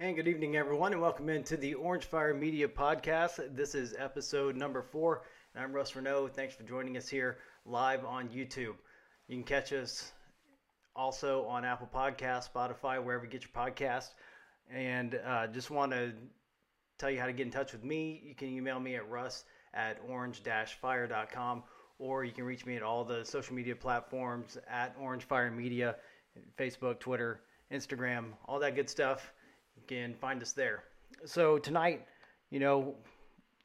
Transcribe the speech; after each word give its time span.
And 0.00 0.14
good 0.14 0.28
evening, 0.28 0.54
everyone, 0.54 0.92
and 0.92 1.02
welcome 1.02 1.28
into 1.28 1.56
the 1.56 1.74
Orange 1.74 2.04
Fire 2.04 2.32
Media 2.32 2.68
Podcast. 2.68 3.56
This 3.56 3.74
is 3.74 3.96
episode 3.98 4.54
number 4.54 4.80
four, 4.80 5.22
and 5.56 5.64
I'm 5.64 5.72
Russ 5.72 5.96
Renault. 5.96 6.28
Thanks 6.28 6.54
for 6.54 6.62
joining 6.62 6.96
us 6.96 7.08
here 7.08 7.38
live 7.66 8.04
on 8.04 8.28
YouTube. 8.28 8.76
You 9.26 9.30
can 9.30 9.42
catch 9.42 9.72
us 9.72 10.12
also 10.94 11.44
on 11.46 11.64
Apple 11.64 11.88
Podcasts, 11.92 12.48
Spotify, 12.48 13.02
wherever 13.02 13.24
you 13.24 13.30
get 13.30 13.42
your 13.42 13.50
podcast. 13.50 14.10
And 14.70 15.18
uh, 15.26 15.48
just 15.48 15.68
want 15.68 15.90
to 15.90 16.12
tell 16.96 17.10
you 17.10 17.18
how 17.18 17.26
to 17.26 17.32
get 17.32 17.46
in 17.46 17.52
touch 17.52 17.72
with 17.72 17.82
me. 17.82 18.22
You 18.24 18.36
can 18.36 18.50
email 18.50 18.78
me 18.78 18.94
at 18.94 19.10
russ 19.10 19.46
at 19.74 20.00
orange-fire.com, 20.08 21.64
or 21.98 22.22
you 22.22 22.30
can 22.30 22.44
reach 22.44 22.64
me 22.64 22.76
at 22.76 22.84
all 22.84 23.04
the 23.04 23.24
social 23.24 23.56
media 23.56 23.74
platforms 23.74 24.58
at 24.70 24.94
Orange 25.00 25.24
Fire 25.24 25.50
Media, 25.50 25.96
Facebook, 26.56 27.00
Twitter, 27.00 27.40
Instagram, 27.72 28.26
all 28.46 28.60
that 28.60 28.76
good 28.76 28.88
stuff 28.88 29.32
you 29.78 29.96
can 29.96 30.14
find 30.14 30.42
us 30.42 30.52
there. 30.52 30.84
So 31.24 31.58
tonight, 31.58 32.06
you 32.50 32.60
know, 32.60 32.94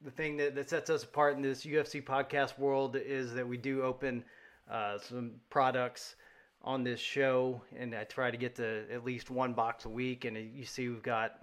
the 0.03 0.11
thing 0.11 0.37
that, 0.37 0.55
that 0.55 0.69
sets 0.69 0.89
us 0.89 1.03
apart 1.03 1.35
in 1.35 1.41
this 1.41 1.65
UFC 1.65 2.03
podcast 2.03 2.57
world 2.57 2.95
is 2.95 3.33
that 3.33 3.47
we 3.47 3.57
do 3.57 3.83
open 3.83 4.23
uh, 4.69 4.97
some 4.97 5.31
products 5.49 6.15
on 6.61 6.83
this 6.83 6.99
show, 6.99 7.61
and 7.77 7.93
I 7.93 8.03
try 8.05 8.31
to 8.31 8.37
get 8.37 8.55
to 8.55 8.85
at 8.91 9.03
least 9.03 9.29
one 9.29 9.53
box 9.53 9.85
a 9.85 9.89
week. 9.89 10.25
And 10.25 10.37
you 10.37 10.65
see, 10.65 10.87
we've 10.87 11.03
got 11.03 11.39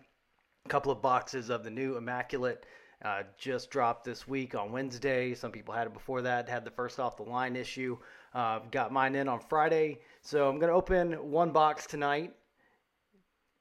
a 0.65 0.69
couple 0.69 0.93
of 0.93 1.03
boxes 1.03 1.51
of 1.51 1.65
the 1.65 1.71
new 1.71 1.97
Immaculate. 1.97 2.65
Uh, 3.03 3.23
just 3.39 3.71
dropped 3.71 4.05
this 4.05 4.29
week 4.29 4.55
on 4.55 4.73
Wednesday. 4.73 5.35
Some 5.35 5.51
people 5.53 5.73
had 5.73 5.87
it 5.87 5.95
before 5.95 6.21
that, 6.23 6.49
had 6.49 6.67
the 6.67 6.71
first 6.71 7.01
off 7.01 7.17
the 7.17 7.23
line 7.23 7.57
issue. 7.57 7.97
Uh, 8.35 8.61
got 8.71 8.93
mine 8.93 9.15
in 9.15 9.27
on 9.27 9.41
Friday. 9.41 10.01
So 10.21 10.49
I'm 10.49 10.59
going 10.59 10.69
to 10.69 10.77
open 10.77 11.13
one 11.31 11.51
box 11.51 11.87
tonight 11.87 12.35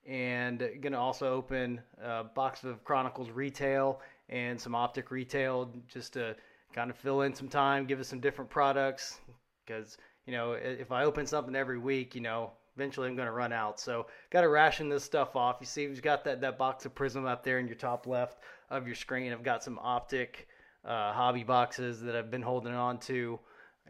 and 0.09 0.59
going 0.81 0.93
to 0.93 0.97
also 0.97 1.31
open 1.31 1.79
a 2.03 2.23
box 2.23 2.63
of 2.63 2.83
Chronicles 2.83 3.29
retail 3.29 4.01
and 4.29 4.59
some 4.59 4.73
Optic 4.73 5.11
retail 5.11 5.71
just 5.87 6.13
to 6.13 6.35
kind 6.73 6.89
of 6.89 6.97
fill 6.97 7.21
in 7.21 7.33
some 7.33 7.47
time, 7.47 7.85
give 7.85 7.99
us 7.99 8.07
some 8.07 8.19
different 8.19 8.49
products 8.49 9.19
because 9.65 9.97
you 10.25 10.33
know 10.33 10.53
if 10.53 10.91
I 10.91 11.03
open 11.03 11.27
something 11.27 11.55
every 11.55 11.77
week, 11.77 12.15
you 12.15 12.21
know 12.21 12.51
eventually 12.75 13.07
I'm 13.07 13.15
going 13.15 13.27
to 13.27 13.33
run 13.33 13.53
out. 13.53 13.79
So 13.79 14.07
got 14.31 14.41
to 14.41 14.49
ration 14.49 14.89
this 14.89 15.03
stuff 15.03 15.35
off. 15.35 15.57
You 15.59 15.67
see, 15.67 15.87
we've 15.87 16.01
got 16.01 16.23
that 16.23 16.41
that 16.41 16.57
box 16.57 16.85
of 16.85 16.95
Prism 16.95 17.25
up 17.25 17.43
there 17.43 17.59
in 17.59 17.67
your 17.67 17.75
top 17.75 18.07
left 18.07 18.39
of 18.71 18.87
your 18.87 18.95
screen. 18.95 19.31
I've 19.31 19.43
got 19.43 19.63
some 19.63 19.77
Optic 19.79 20.47
uh, 20.85 21.13
hobby 21.13 21.43
boxes 21.43 22.01
that 22.01 22.15
I've 22.15 22.31
been 22.31 22.41
holding 22.41 22.73
on 22.73 22.97
to, 23.01 23.39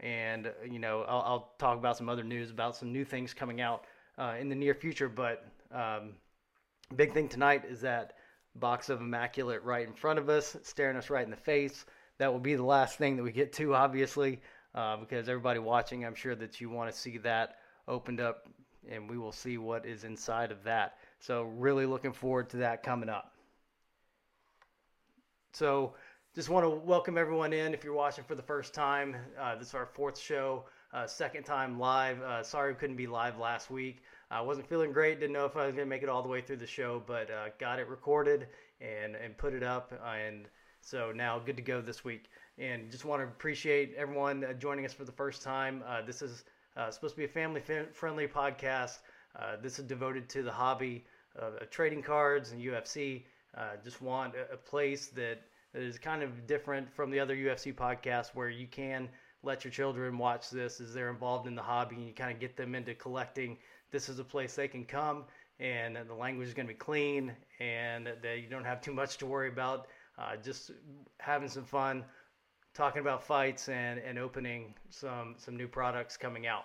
and 0.00 0.52
you 0.70 0.80
know 0.80 1.02
I'll, 1.08 1.22
I'll, 1.22 1.54
talk 1.58 1.78
about 1.78 1.96
some 1.96 2.10
other 2.10 2.24
news 2.24 2.50
about 2.50 2.76
some 2.76 2.92
new 2.92 3.04
things 3.06 3.32
coming 3.32 3.62
out 3.62 3.84
uh, 4.18 4.34
in 4.38 4.50
the 4.50 4.54
near 4.54 4.74
future, 4.74 5.08
but 5.08 5.49
um, 5.72 6.14
big 6.94 7.12
thing 7.12 7.28
tonight 7.28 7.64
is 7.64 7.80
that 7.82 8.14
box 8.56 8.88
of 8.88 9.00
immaculate 9.00 9.62
right 9.62 9.86
in 9.86 9.94
front 9.94 10.18
of 10.18 10.28
us, 10.28 10.56
staring 10.62 10.96
us 10.96 11.10
right 11.10 11.24
in 11.24 11.30
the 11.30 11.36
face. 11.36 11.84
That 12.18 12.32
will 12.32 12.40
be 12.40 12.54
the 12.54 12.64
last 12.64 12.98
thing 12.98 13.16
that 13.16 13.22
we 13.22 13.32
get 13.32 13.52
to, 13.54 13.74
obviously, 13.74 14.40
uh, 14.74 14.96
because 14.96 15.28
everybody 15.28 15.58
watching, 15.58 16.04
I'm 16.04 16.14
sure 16.14 16.34
that 16.34 16.60
you 16.60 16.68
want 16.68 16.92
to 16.92 16.96
see 16.96 17.18
that 17.18 17.56
opened 17.88 18.20
up, 18.20 18.48
and 18.88 19.08
we 19.08 19.16
will 19.16 19.32
see 19.32 19.58
what 19.58 19.86
is 19.86 20.04
inside 20.04 20.52
of 20.52 20.62
that. 20.64 20.98
So, 21.18 21.42
really 21.42 21.86
looking 21.86 22.12
forward 22.12 22.50
to 22.50 22.58
that 22.58 22.82
coming 22.82 23.08
up. 23.08 23.32
So, 25.52 25.94
just 26.34 26.48
want 26.48 26.64
to 26.64 26.70
welcome 26.70 27.18
everyone 27.18 27.52
in. 27.52 27.74
If 27.74 27.82
you're 27.82 27.94
watching 27.94 28.24
for 28.24 28.34
the 28.34 28.42
first 28.42 28.74
time, 28.74 29.16
uh, 29.40 29.56
this 29.56 29.68
is 29.68 29.74
our 29.74 29.86
fourth 29.86 30.18
show, 30.18 30.66
uh, 30.92 31.06
second 31.06 31.44
time 31.44 31.78
live. 31.78 32.20
Uh, 32.22 32.42
sorry 32.42 32.72
we 32.72 32.78
couldn't 32.78 32.96
be 32.96 33.06
live 33.06 33.38
last 33.38 33.70
week. 33.70 34.02
I 34.30 34.40
wasn't 34.40 34.68
feeling 34.68 34.92
great. 34.92 35.18
Didn't 35.18 35.32
know 35.32 35.44
if 35.44 35.56
I 35.56 35.66
was 35.66 35.74
going 35.74 35.86
to 35.86 35.90
make 35.90 36.04
it 36.04 36.08
all 36.08 36.22
the 36.22 36.28
way 36.28 36.40
through 36.40 36.58
the 36.58 36.66
show, 36.66 37.02
but 37.04 37.30
uh, 37.30 37.48
got 37.58 37.80
it 37.80 37.88
recorded 37.88 38.46
and 38.80 39.16
and 39.16 39.36
put 39.36 39.54
it 39.54 39.62
up, 39.62 39.92
and 40.06 40.46
so 40.80 41.12
now 41.12 41.38
good 41.38 41.56
to 41.56 41.62
go 41.62 41.80
this 41.80 42.04
week. 42.04 42.26
And 42.58 42.90
just 42.90 43.04
want 43.04 43.22
to 43.22 43.26
appreciate 43.26 43.94
everyone 43.96 44.44
uh, 44.44 44.52
joining 44.52 44.84
us 44.84 44.92
for 44.92 45.04
the 45.04 45.12
first 45.12 45.42
time. 45.42 45.82
Uh, 45.86 46.02
this 46.02 46.22
is 46.22 46.44
uh, 46.76 46.90
supposed 46.90 47.14
to 47.14 47.18
be 47.18 47.24
a 47.24 47.28
family-friendly 47.28 48.28
podcast. 48.28 48.98
Uh, 49.38 49.56
this 49.60 49.78
is 49.78 49.84
devoted 49.86 50.28
to 50.28 50.42
the 50.42 50.52
hobby 50.52 51.04
of 51.36 51.68
trading 51.70 52.02
cards 52.02 52.52
and 52.52 52.62
UFC. 52.62 53.24
Uh, 53.56 53.70
just 53.82 54.00
want 54.00 54.34
a, 54.34 54.54
a 54.54 54.56
place 54.56 55.08
that, 55.08 55.42
that 55.72 55.82
is 55.82 55.98
kind 55.98 56.22
of 56.22 56.46
different 56.46 56.92
from 56.92 57.10
the 57.10 57.18
other 57.18 57.36
UFC 57.36 57.74
podcasts 57.74 58.30
where 58.34 58.48
you 58.48 58.66
can 58.66 59.08
let 59.42 59.64
your 59.64 59.72
children 59.72 60.18
watch 60.18 60.50
this 60.50 60.80
as 60.80 60.92
they're 60.92 61.10
involved 61.10 61.46
in 61.46 61.54
the 61.54 61.62
hobby 61.62 61.96
and 61.96 62.06
you 62.06 62.12
kind 62.12 62.32
of 62.32 62.38
get 62.40 62.56
them 62.56 62.74
into 62.74 62.94
collecting 62.94 63.56
this 63.90 64.08
is 64.08 64.18
a 64.18 64.24
place 64.24 64.54
they 64.54 64.68
can 64.68 64.84
come 64.84 65.24
and 65.60 65.98
the 66.08 66.14
language 66.14 66.48
is 66.48 66.54
going 66.54 66.66
to 66.66 66.72
be 66.72 66.78
clean 66.78 67.32
and 67.60 68.06
that 68.22 68.40
you 68.40 68.48
don't 68.48 68.64
have 68.64 68.80
too 68.80 68.92
much 68.92 69.18
to 69.18 69.26
worry 69.26 69.48
about. 69.48 69.86
Uh, 70.18 70.36
just 70.36 70.70
having 71.18 71.48
some 71.48 71.64
fun, 71.64 72.04
talking 72.74 73.00
about 73.00 73.22
fights 73.22 73.68
and, 73.68 74.00
and 74.00 74.18
opening 74.18 74.74
some 74.90 75.34
some 75.38 75.56
new 75.56 75.68
products 75.68 76.16
coming 76.16 76.46
out. 76.46 76.64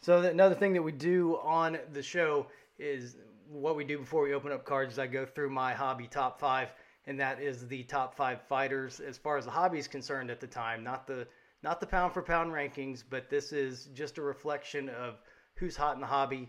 So 0.00 0.20
another 0.20 0.54
thing 0.54 0.72
that 0.74 0.82
we 0.82 0.92
do 0.92 1.38
on 1.38 1.78
the 1.92 2.02
show 2.02 2.46
is 2.78 3.16
what 3.48 3.76
we 3.76 3.84
do 3.84 3.98
before 3.98 4.22
we 4.22 4.34
open 4.34 4.52
up 4.52 4.64
cards. 4.64 4.94
Is 4.94 4.98
I 4.98 5.06
go 5.06 5.24
through 5.24 5.50
my 5.50 5.72
hobby 5.72 6.06
top 6.06 6.38
five, 6.38 6.68
and 7.06 7.18
that 7.20 7.40
is 7.40 7.66
the 7.68 7.84
top 7.84 8.16
five 8.16 8.42
fighters 8.42 9.00
as 9.00 9.18
far 9.18 9.36
as 9.36 9.44
the 9.44 9.50
hobby 9.50 9.78
is 9.78 9.88
concerned 9.88 10.30
at 10.30 10.40
the 10.40 10.46
time, 10.46 10.82
not 10.82 11.06
the 11.06 11.26
not 11.62 11.80
the 11.80 11.86
pound 11.86 12.12
for 12.12 12.22
pound 12.22 12.52
rankings, 12.52 13.02
but 13.08 13.30
this 13.30 13.52
is 13.52 13.88
just 13.94 14.18
a 14.18 14.22
reflection 14.22 14.88
of 14.88 15.20
who's 15.56 15.76
hot 15.76 15.94
in 15.94 16.00
the 16.00 16.06
hobby, 16.06 16.48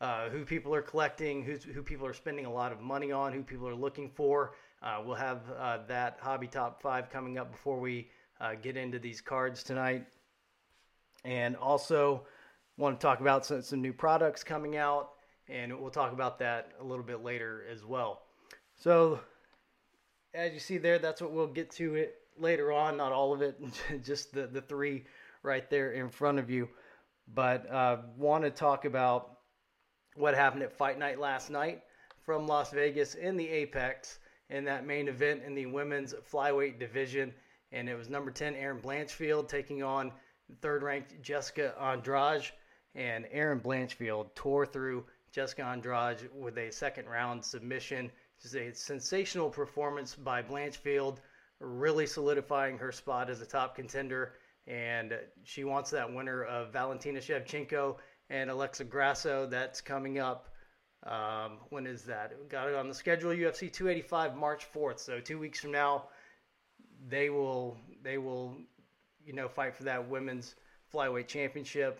uh, 0.00 0.28
who 0.30 0.44
people 0.44 0.74
are 0.74 0.82
collecting, 0.82 1.42
who's, 1.42 1.64
who 1.64 1.82
people 1.82 2.06
are 2.06 2.14
spending 2.14 2.46
a 2.46 2.52
lot 2.52 2.72
of 2.72 2.80
money 2.80 3.12
on, 3.12 3.32
who 3.32 3.42
people 3.42 3.68
are 3.68 3.74
looking 3.74 4.10
for. 4.10 4.54
Uh, 4.82 5.02
we'll 5.04 5.16
have 5.16 5.40
uh, 5.58 5.78
that 5.88 6.18
hobby 6.20 6.46
top 6.46 6.80
five 6.80 7.10
coming 7.10 7.36
up 7.36 7.50
before 7.50 7.80
we 7.80 8.08
uh, 8.40 8.54
get 8.54 8.76
into 8.76 8.98
these 8.98 9.20
cards 9.20 9.62
tonight. 9.62 10.06
And 11.24 11.56
also, 11.56 12.22
want 12.76 12.98
to 12.98 13.04
talk 13.04 13.20
about 13.20 13.44
some, 13.44 13.60
some 13.60 13.82
new 13.82 13.92
products 13.92 14.44
coming 14.44 14.76
out, 14.76 15.10
and 15.48 15.78
we'll 15.78 15.90
talk 15.90 16.12
about 16.12 16.38
that 16.38 16.70
a 16.80 16.84
little 16.84 17.04
bit 17.04 17.24
later 17.24 17.64
as 17.70 17.84
well. 17.84 18.22
So, 18.76 19.18
as 20.32 20.52
you 20.52 20.60
see 20.60 20.78
there, 20.78 21.00
that's 21.00 21.20
what 21.20 21.32
we'll 21.32 21.48
get 21.48 21.72
to 21.72 21.96
it 21.96 22.14
later 22.38 22.70
on. 22.70 22.96
Not 22.96 23.10
all 23.10 23.34
of 23.34 23.42
it, 23.42 23.60
just 24.04 24.32
the, 24.32 24.46
the 24.46 24.60
three 24.60 25.04
right 25.42 25.68
there 25.68 25.92
in 25.92 26.08
front 26.08 26.38
of 26.38 26.48
you 26.48 26.68
but 27.34 27.70
uh, 27.70 27.98
want 28.16 28.44
to 28.44 28.50
talk 28.50 28.84
about 28.84 29.38
what 30.16 30.34
happened 30.34 30.62
at 30.62 30.72
Fight 30.72 30.98
Night 30.98 31.18
last 31.18 31.50
night 31.50 31.82
from 32.24 32.46
Las 32.46 32.70
Vegas 32.72 33.14
in 33.14 33.36
the 33.36 33.48
Apex 33.48 34.18
in 34.50 34.64
that 34.64 34.86
main 34.86 35.08
event 35.08 35.42
in 35.44 35.54
the 35.54 35.66
women's 35.66 36.14
flyweight 36.30 36.78
division. 36.78 37.32
And 37.72 37.88
it 37.88 37.94
was 37.94 38.08
number 38.08 38.30
10, 38.30 38.54
Erin 38.54 38.80
Blanchfield, 38.80 39.48
taking 39.48 39.82
on 39.82 40.12
third 40.62 40.82
ranked 40.82 41.20
Jessica 41.22 41.74
Andrade. 41.80 42.50
And 42.94 43.26
Erin 43.30 43.60
Blanchfield 43.60 44.34
tore 44.34 44.66
through 44.66 45.04
Jessica 45.30 45.64
Andrade 45.64 46.28
with 46.34 46.56
a 46.58 46.70
second 46.70 47.06
round 47.06 47.44
submission. 47.44 48.10
Just 48.40 48.54
a 48.54 48.74
sensational 48.74 49.50
performance 49.50 50.14
by 50.14 50.42
Blanchfield, 50.42 51.18
really 51.60 52.06
solidifying 52.06 52.78
her 52.78 52.92
spot 52.92 53.28
as 53.28 53.40
a 53.40 53.46
top 53.46 53.74
contender 53.76 54.32
and 54.68 55.18
she 55.44 55.64
wants 55.64 55.90
that 55.90 56.12
winner 56.12 56.44
of 56.44 56.72
Valentina 56.72 57.20
Shevchenko 57.20 57.96
and 58.28 58.50
Alexa 58.50 58.84
Grasso. 58.84 59.46
That's 59.46 59.80
coming 59.80 60.18
up. 60.18 60.48
Um, 61.04 61.58
when 61.70 61.86
is 61.86 62.02
that? 62.02 62.34
We 62.38 62.48
got 62.48 62.68
it 62.68 62.74
on 62.74 62.86
the 62.86 62.94
schedule. 62.94 63.30
UFC 63.30 63.72
285 63.72 64.36
March 64.36 64.66
4th. 64.72 64.98
So 64.98 65.20
two 65.20 65.38
weeks 65.38 65.60
from 65.60 65.72
now, 65.72 66.04
they 67.08 67.30
will 67.30 67.78
they 68.02 68.18
will 68.18 68.58
you 69.24 69.32
know 69.32 69.48
fight 69.48 69.74
for 69.74 69.84
that 69.84 70.08
women's 70.08 70.54
flyweight 70.92 71.28
championship. 71.28 71.98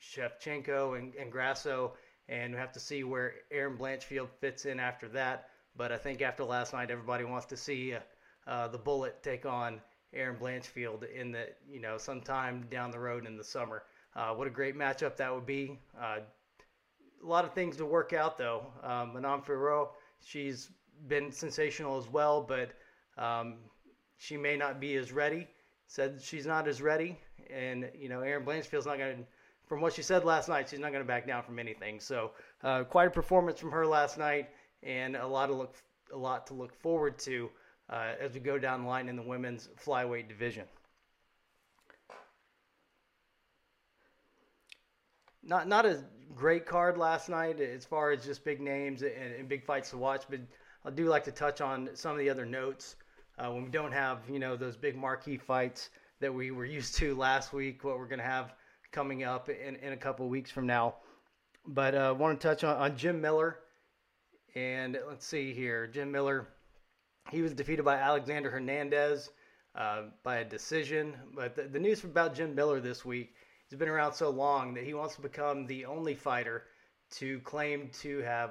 Shevchenko 0.00 0.98
and, 0.98 1.14
and 1.16 1.30
Grasso, 1.30 1.94
and 2.28 2.52
we 2.52 2.58
have 2.58 2.72
to 2.72 2.80
see 2.80 3.02
where 3.02 3.34
Erin 3.50 3.76
Blanchfield 3.76 4.28
fits 4.40 4.64
in 4.64 4.78
after 4.78 5.08
that. 5.08 5.48
But 5.76 5.92
I 5.92 5.96
think 5.96 6.22
after 6.22 6.44
last 6.44 6.72
night, 6.72 6.90
everybody 6.90 7.24
wants 7.24 7.46
to 7.46 7.56
see 7.56 7.94
uh, 7.94 8.00
uh, 8.46 8.68
the 8.68 8.78
Bullet 8.78 9.22
take 9.22 9.44
on 9.44 9.80
Erin 10.14 10.36
Blanchfield 10.36 11.04
in 11.14 11.32
the 11.32 11.46
you 11.70 11.80
know 11.80 11.98
sometime 11.98 12.66
down 12.70 12.90
the 12.90 12.98
road 12.98 13.26
in 13.26 13.36
the 13.36 13.44
summer. 13.44 13.82
Uh, 14.16 14.34
what 14.34 14.46
a 14.46 14.50
great 14.50 14.76
matchup 14.76 15.16
that 15.16 15.32
would 15.32 15.46
be. 15.46 15.78
Uh, 16.00 16.18
a 17.22 17.26
lot 17.26 17.44
of 17.44 17.52
things 17.52 17.76
to 17.76 17.84
work 17.84 18.12
out 18.12 18.38
though. 18.38 18.66
Um, 18.82 19.12
Manon 19.14 19.42
Fiorot, 19.42 19.88
she's 20.20 20.70
been 21.06 21.30
sensational 21.30 21.98
as 21.98 22.08
well, 22.08 22.42
but 22.42 22.70
um, 23.22 23.56
she 24.16 24.36
may 24.36 24.56
not 24.56 24.80
be 24.80 24.96
as 24.96 25.12
ready. 25.12 25.46
Said 25.86 26.20
she's 26.22 26.46
not 26.46 26.68
as 26.68 26.82
ready, 26.82 27.18
and 27.50 27.90
you 27.94 28.08
know 28.08 28.20
Erin 28.20 28.44
Blanchfield's 28.44 28.86
not 28.86 28.98
going 28.98 29.18
to. 29.18 29.24
From 29.66 29.82
what 29.82 29.92
she 29.92 30.00
said 30.00 30.24
last 30.24 30.48
night, 30.48 30.70
she's 30.70 30.78
not 30.78 30.92
going 30.92 31.04
to 31.04 31.08
back 31.08 31.26
down 31.26 31.42
from 31.42 31.58
anything. 31.58 32.00
So 32.00 32.30
uh, 32.64 32.84
quite 32.84 33.08
a 33.08 33.10
performance 33.10 33.60
from 33.60 33.70
her 33.70 33.86
last 33.86 34.16
night, 34.16 34.48
and 34.82 35.14
a 35.16 35.26
lot 35.26 35.46
to 35.46 35.54
look 35.54 35.74
a 36.12 36.16
lot 36.16 36.46
to 36.46 36.54
look 36.54 36.74
forward 36.74 37.18
to 37.20 37.50
uh, 37.90 38.12
as 38.20 38.32
we 38.34 38.40
go 38.40 38.58
down 38.58 38.82
the 38.82 38.88
line 38.88 39.08
in 39.08 39.16
the 39.16 39.22
women's 39.22 39.68
flyweight 39.82 40.28
division. 40.28 40.64
Not 45.42 45.66
not 45.66 45.86
a 45.86 46.04
great 46.34 46.66
card 46.66 46.98
last 46.98 47.28
night 47.28 47.60
as 47.60 47.84
far 47.84 48.10
as 48.10 48.24
just 48.24 48.44
big 48.44 48.60
names 48.60 49.02
and, 49.02 49.12
and 49.12 49.48
big 49.48 49.64
fights 49.64 49.90
to 49.90 49.96
watch, 49.96 50.24
but 50.28 50.40
I 50.84 50.90
do 50.90 51.06
like 51.06 51.24
to 51.24 51.32
touch 51.32 51.60
on 51.60 51.88
some 51.94 52.12
of 52.12 52.18
the 52.18 52.28
other 52.28 52.44
notes 52.44 52.96
uh, 53.38 53.50
when 53.50 53.64
we 53.64 53.70
don't 53.70 53.92
have 53.92 54.18
you 54.28 54.38
know 54.38 54.56
those 54.56 54.76
big 54.76 54.96
marquee 54.96 55.38
fights 55.38 55.90
that 56.20 56.32
we 56.32 56.50
were 56.50 56.64
used 56.78 56.96
to 56.96 57.14
last 57.14 57.52
week. 57.52 57.84
What 57.84 57.98
we're 57.98 58.08
going 58.08 58.18
to 58.18 58.24
have 58.24 58.54
coming 58.92 59.24
up 59.24 59.48
in, 59.48 59.76
in 59.76 59.92
a 59.92 59.96
couple 59.96 60.28
weeks 60.28 60.50
from 60.50 60.66
now. 60.66 60.96
But 61.66 61.94
I 61.94 62.08
uh, 62.08 62.14
want 62.14 62.40
to 62.40 62.48
touch 62.48 62.64
on, 62.64 62.76
on 62.76 62.96
Jim 62.96 63.20
Miller. 63.20 63.58
And 64.54 64.98
let's 65.08 65.26
see 65.26 65.52
here. 65.52 65.86
Jim 65.86 66.10
Miller, 66.10 66.48
he 67.30 67.42
was 67.42 67.54
defeated 67.54 67.84
by 67.84 67.96
Alexander 67.96 68.50
Hernandez 68.50 69.30
uh, 69.74 70.02
by 70.22 70.38
a 70.38 70.44
decision. 70.44 71.14
But 71.34 71.54
the, 71.54 71.62
the 71.62 71.78
news 71.78 72.04
about 72.04 72.34
Jim 72.34 72.54
Miller 72.54 72.80
this 72.80 73.04
week, 73.04 73.34
he's 73.68 73.78
been 73.78 73.88
around 73.88 74.14
so 74.14 74.30
long 74.30 74.74
that 74.74 74.84
he 74.84 74.94
wants 74.94 75.14
to 75.16 75.20
become 75.20 75.66
the 75.66 75.84
only 75.84 76.14
fighter 76.14 76.64
to 77.12 77.40
claim 77.40 77.90
to 78.00 78.20
have 78.20 78.50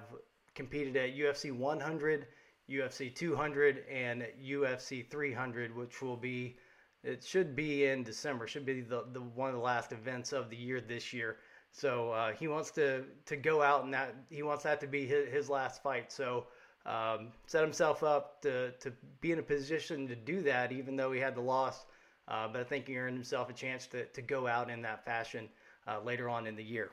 competed 0.55 0.95
at 0.97 1.15
UFC 1.15 1.51
100, 1.51 2.27
UFC 2.69 3.15
200, 3.15 3.83
and 3.91 4.25
UFC 4.43 5.09
300, 5.09 5.75
which 5.75 6.01
will 6.01 6.17
be 6.17 6.57
it 7.03 7.23
should 7.23 7.55
be 7.55 7.85
in 7.85 8.03
December. 8.03 8.47
Should 8.47 8.65
be 8.65 8.81
the, 8.81 9.05
the 9.13 9.21
one 9.21 9.49
of 9.49 9.55
the 9.55 9.61
last 9.61 9.91
events 9.91 10.33
of 10.33 10.49
the 10.49 10.57
year 10.57 10.81
this 10.81 11.13
year. 11.13 11.37
So 11.71 12.11
uh, 12.11 12.33
he 12.33 12.47
wants 12.47 12.71
to 12.71 13.03
to 13.25 13.37
go 13.37 13.61
out 13.61 13.83
and 13.83 13.93
that 13.93 14.15
he 14.29 14.43
wants 14.43 14.63
that 14.63 14.81
to 14.81 14.87
be 14.87 15.05
his, 15.05 15.29
his 15.29 15.49
last 15.49 15.83
fight. 15.83 16.11
So 16.11 16.47
um, 16.87 17.27
set 17.45 17.61
himself 17.61 18.01
up 18.03 18.41
to 18.41 18.71
to 18.79 18.91
be 19.21 19.31
in 19.31 19.39
a 19.39 19.43
position 19.43 20.07
to 20.07 20.15
do 20.15 20.41
that, 20.43 20.71
even 20.71 20.95
though 20.95 21.11
he 21.11 21.19
had 21.19 21.35
the 21.35 21.41
loss. 21.41 21.85
Uh, 22.27 22.47
but 22.47 22.59
I 22.59 22.63
think 22.63 22.87
he 22.87 22.97
earned 22.97 23.15
himself 23.15 23.49
a 23.49 23.53
chance 23.53 23.87
to 23.87 24.05
to 24.05 24.21
go 24.21 24.47
out 24.47 24.69
in 24.69 24.81
that 24.81 25.05
fashion 25.05 25.49
uh, 25.87 25.99
later 26.03 26.29
on 26.29 26.47
in 26.47 26.55
the 26.55 26.63
year. 26.63 26.89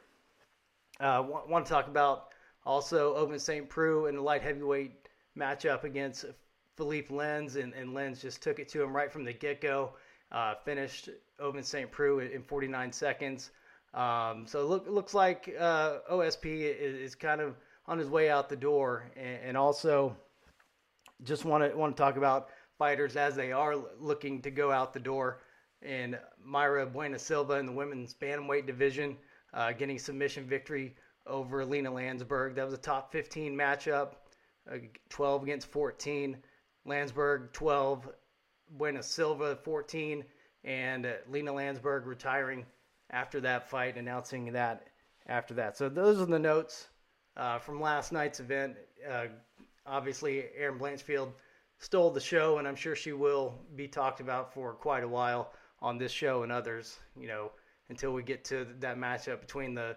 Uh, 1.01 1.25
want, 1.29 1.49
want 1.49 1.67
to 1.67 1.73
talk 1.73 1.89
about 1.89 2.29
also 2.67 3.15
Ovince 3.17 3.41
St. 3.41 3.69
Preux 3.69 4.07
in 4.07 4.17
the 4.17 4.23
light 4.23 4.43
heavyweight 4.43 5.09
matchup 5.37 5.85
against 5.85 6.25
Philippe 6.77 7.13
Lins, 7.13 7.57
and, 7.57 7.73
and 7.75 7.91
Lins 7.91 8.21
just 8.21 8.43
took 8.43 8.59
it 8.59 8.69
to 8.71 8.83
him 8.83 8.95
right 8.95 9.11
from 9.11 9.25
the 9.25 9.33
get 9.33 9.61
go. 9.61 9.93
Uh, 10.33 10.55
finished 10.65 11.11
Ovince 11.41 11.67
St. 11.67 11.91
Preux 11.91 12.19
in 12.21 12.43
49 12.43 12.93
seconds. 12.93 13.51
Um, 13.93 14.47
so 14.47 14.61
it 14.61 14.65
look, 14.65 14.89
looks 14.89 15.15
like 15.15 15.55
uh, 15.59 15.99
OSP 16.11 16.45
is, 16.45 16.95
is, 16.97 17.15
kind 17.15 17.41
of 17.41 17.55
on 17.87 17.99
his 17.99 18.09
way 18.09 18.31
out 18.31 18.49
the 18.49 18.57
door, 18.57 19.11
and, 19.17 19.39
and 19.45 19.57
also 19.57 20.17
just 21.23 21.45
want 21.45 21.65
to 21.65 21.77
want 21.77 21.97
to 21.97 22.03
talk 22.03 22.17
about 22.17 22.49
fighters 22.79 23.17
as 23.17 23.37
they 23.37 23.53
are 23.53 23.77
looking 24.01 24.43
to 24.43 24.51
go 24.51 24.71
out 24.71 24.93
the 24.93 25.01
door. 25.01 25.41
And 25.83 26.19
Mayra 26.47 26.91
Bueno 26.91 27.19
Silva 27.19 27.55
in 27.55 27.67
the 27.67 27.73
women's 27.73 28.15
bantamweight 28.15 28.67
division, 28.67 29.17
uh, 29.53 29.73
getting 29.73 29.99
submission 29.99 30.47
victory 30.47 30.95
over 31.27 31.65
Lina 31.65 31.91
Länsberg. 31.91 32.55
That 32.55 32.65
was 32.65 32.75
a 32.75 32.79
top 32.79 33.13
15 33.13 33.55
matchup, 33.55 34.13
uh, 34.71 34.77
12 35.11 35.43
against 35.43 35.67
14. 35.69 36.37
Länsberg 36.87 37.53
12, 37.53 38.11
Bueno 38.71 39.01
Silva 39.01 39.57
14, 39.57 40.25
and 40.65 41.07
uh, 41.07 41.13
Lina 41.31 41.53
Länsberg 41.53 42.05
retiring 42.05 42.67
after 43.11 43.41
that 43.41 43.69
fight, 43.69 43.97
announcing 43.97 44.53
that 44.53 44.89
after 45.27 45.55
that. 45.55 45.77
So 45.77 45.89
those 45.89 46.21
are 46.21 46.27
the 46.27 46.39
notes 46.39 46.89
uh, 47.37 47.59
from 47.59 47.81
last 47.81 48.13
night's 48.13 48.41
event. 48.41 48.77
Uh, 49.09 49.27
obviously, 49.87 50.45
Erin 50.57 50.79
Blanchfield 50.79 51.33
stole 51.79 52.11
the 52.11 52.21
show, 52.21 52.59
and 52.59 52.67
I'm 52.67 52.77
sure 52.77 52.95
she 52.97 53.13
will 53.13 53.59
be 53.77 53.89
talked 53.89 54.21
about 54.21 54.53
for 54.53 54.73
quite 54.73 55.05
a 55.05 55.09
while 55.09 55.53
on 55.81 55.99
this 55.99 56.13
show 56.13 56.43
and 56.43 56.53
others. 56.53 56.99
You 57.19 57.29
know, 57.29 57.53
until 57.89 58.13
we 58.13 58.23
get 58.23 58.45
to 58.47 58.67
that 58.81 58.97
matchup 58.97 59.41
between 59.41 59.75
the 59.75 59.97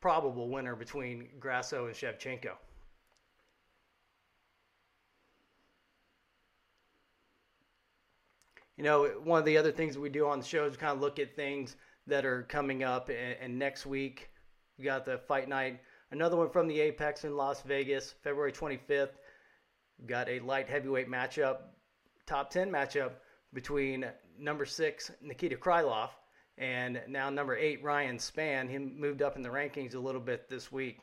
probable 0.00 0.48
winner 0.48 0.76
between 0.76 1.28
Grasso 1.40 1.86
and 1.86 1.94
Shevchenko. 1.94 2.52
you 8.76 8.84
know, 8.84 9.06
one 9.24 9.38
of 9.38 9.44
the 9.44 9.56
other 9.56 9.72
things 9.72 9.94
that 9.94 10.00
we 10.00 10.10
do 10.10 10.26
on 10.26 10.38
the 10.38 10.44
show 10.44 10.64
is 10.64 10.76
kind 10.76 10.92
of 10.92 11.00
look 11.00 11.18
at 11.18 11.34
things 11.34 11.76
that 12.06 12.24
are 12.24 12.42
coming 12.42 12.84
up. 12.84 13.08
And, 13.08 13.36
and 13.40 13.58
next 13.58 13.86
week, 13.86 14.30
we 14.78 14.84
got 14.84 15.06
the 15.06 15.18
fight 15.18 15.48
night, 15.48 15.80
another 16.10 16.36
one 16.36 16.50
from 16.50 16.68
the 16.68 16.80
Apex 16.80 17.24
in 17.24 17.36
Las 17.36 17.62
Vegas, 17.62 18.14
February 18.22 18.52
25th. 18.52 19.18
Got 20.06 20.28
a 20.28 20.40
light 20.40 20.68
heavyweight 20.68 21.08
matchup, 21.08 21.58
top 22.26 22.50
10 22.50 22.70
matchup 22.70 23.12
between 23.52 24.06
number 24.38 24.66
six, 24.66 25.10
Nikita 25.22 25.56
Krylov, 25.56 26.10
and 26.58 27.00
now 27.08 27.30
number 27.30 27.56
eight, 27.56 27.82
Ryan 27.82 28.18
Spann. 28.18 28.68
He 28.68 28.78
moved 28.78 29.22
up 29.22 29.36
in 29.36 29.42
the 29.42 29.48
rankings 29.48 29.94
a 29.94 29.98
little 29.98 30.20
bit 30.20 30.48
this 30.48 30.70
week. 30.70 30.98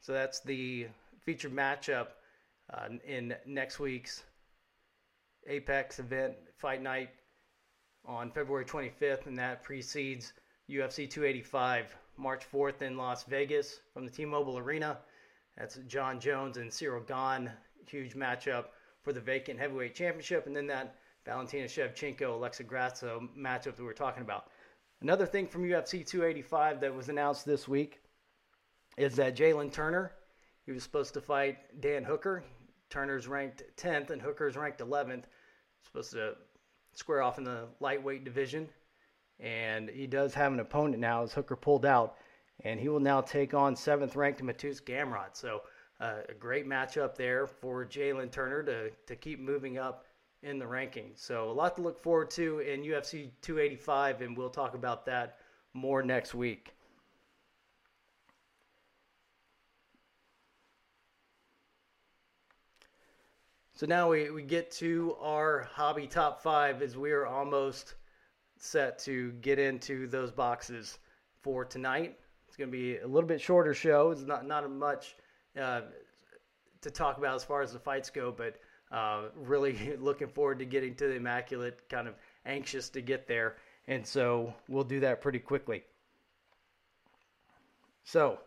So 0.00 0.12
that's 0.12 0.40
the 0.40 0.86
featured 1.24 1.52
matchup 1.52 2.08
uh, 2.72 2.88
in 3.04 3.34
next 3.44 3.78
week's 3.80 4.22
Apex 5.48 5.98
event 5.98 6.34
fight 6.56 6.82
night 6.82 7.10
on 8.04 8.30
February 8.30 8.64
25th, 8.64 9.26
and 9.26 9.38
that 9.38 9.62
precedes 9.62 10.32
UFC 10.70 11.08
285, 11.08 11.96
March 12.16 12.44
4th 12.52 12.82
in 12.82 12.96
Las 12.96 13.24
Vegas 13.24 13.80
from 13.92 14.04
the 14.04 14.10
T-Mobile 14.10 14.58
Arena. 14.58 14.98
That's 15.56 15.76
Jon 15.86 16.20
Jones 16.20 16.56
and 16.56 16.70
Ciryl 16.70 17.06
Gane, 17.06 17.50
huge 17.86 18.14
matchup 18.14 18.66
for 19.02 19.12
the 19.12 19.20
vacant 19.20 19.58
heavyweight 19.58 19.94
championship, 19.94 20.46
and 20.46 20.56
then 20.56 20.66
that 20.66 20.96
Valentina 21.24 21.66
Shevchenko, 21.66 22.34
Alexa 22.34 22.64
Grasso 22.64 23.28
matchup 23.36 23.76
that 23.76 23.78
we 23.78 23.84
were 23.84 23.92
talking 23.92 24.22
about. 24.22 24.48
Another 25.00 25.26
thing 25.26 25.46
from 25.46 25.64
UFC 25.64 26.06
285 26.06 26.80
that 26.80 26.94
was 26.94 27.08
announced 27.08 27.44
this 27.44 27.68
week 27.68 28.00
is 28.96 29.14
that 29.16 29.36
Jalen 29.36 29.72
Turner, 29.72 30.12
he 30.64 30.72
was 30.72 30.82
supposed 30.82 31.14
to 31.14 31.20
fight 31.20 31.80
Dan 31.80 32.04
Hooker. 32.04 32.44
Turner's 32.88 33.28
ranked 33.28 33.62
10th 33.76 34.10
and 34.10 34.22
Hooker's 34.22 34.56
ranked 34.56 34.80
11th 34.80 35.24
supposed 35.86 36.12
to 36.12 36.34
square 36.94 37.22
off 37.22 37.38
in 37.38 37.44
the 37.44 37.68
lightweight 37.80 38.24
division. 38.24 38.68
And 39.40 39.88
he 39.90 40.06
does 40.06 40.34
have 40.34 40.52
an 40.52 40.60
opponent 40.60 40.98
now 40.98 41.22
as 41.22 41.32
Hooker 41.32 41.56
pulled 41.56 41.84
out. 41.84 42.16
And 42.64 42.80
he 42.80 42.88
will 42.88 43.00
now 43.00 43.20
take 43.20 43.54
on 43.54 43.76
seventh 43.76 44.16
ranked 44.16 44.42
Mateusz 44.42 44.82
Gamrot. 44.82 45.34
So 45.36 45.62
uh, 46.00 46.16
a 46.28 46.34
great 46.34 46.66
matchup 46.66 47.14
there 47.14 47.46
for 47.46 47.84
Jalen 47.84 48.30
Turner 48.30 48.62
to, 48.62 48.90
to 48.90 49.16
keep 49.16 49.40
moving 49.40 49.78
up 49.78 50.06
in 50.42 50.58
the 50.58 50.64
rankings. 50.64 51.18
So 51.18 51.50
a 51.50 51.52
lot 51.52 51.76
to 51.76 51.82
look 51.82 51.98
forward 51.98 52.30
to 52.32 52.60
in 52.60 52.82
UFC 52.82 53.30
285, 53.42 54.22
and 54.22 54.36
we'll 54.36 54.50
talk 54.50 54.74
about 54.74 55.04
that 55.06 55.38
more 55.74 56.02
next 56.02 56.34
week. 56.34 56.72
So 63.76 63.84
now 63.84 64.10
we, 64.10 64.30
we 64.30 64.42
get 64.42 64.70
to 64.72 65.16
our 65.20 65.68
hobby 65.72 66.06
top 66.06 66.42
five 66.42 66.80
as 66.80 66.96
we 66.96 67.12
are 67.12 67.26
almost 67.26 67.94
set 68.58 68.98
to 69.00 69.32
get 69.40 69.58
into 69.58 70.06
those 70.06 70.30
boxes 70.30 70.98
for 71.42 71.64
tonight. 71.64 72.18
It's 72.48 72.56
going 72.56 72.70
to 72.70 72.76
be 72.76 72.98
a 72.98 73.06
little 73.06 73.28
bit 73.28 73.40
shorter 73.40 73.74
show. 73.74 74.10
It's 74.10 74.22
not 74.22 74.46
not 74.46 74.70
much 74.70 75.16
uh, 75.60 75.82
to 76.80 76.90
talk 76.90 77.18
about 77.18 77.34
as 77.34 77.44
far 77.44 77.62
as 77.62 77.72
the 77.72 77.78
fights 77.78 78.10
go, 78.10 78.32
but 78.32 78.56
uh, 78.90 79.28
really 79.36 79.96
looking 79.98 80.28
forward 80.28 80.58
to 80.58 80.64
getting 80.64 80.94
to 80.96 81.06
the 81.08 81.14
immaculate. 81.14 81.88
Kind 81.88 82.08
of 82.08 82.14
anxious 82.46 82.88
to 82.90 83.00
get 83.00 83.26
there, 83.26 83.56
and 83.88 84.06
so 84.06 84.54
we'll 84.68 84.84
do 84.84 85.00
that 85.00 85.20
pretty 85.20 85.38
quickly. 85.38 85.84
So, 88.04 88.38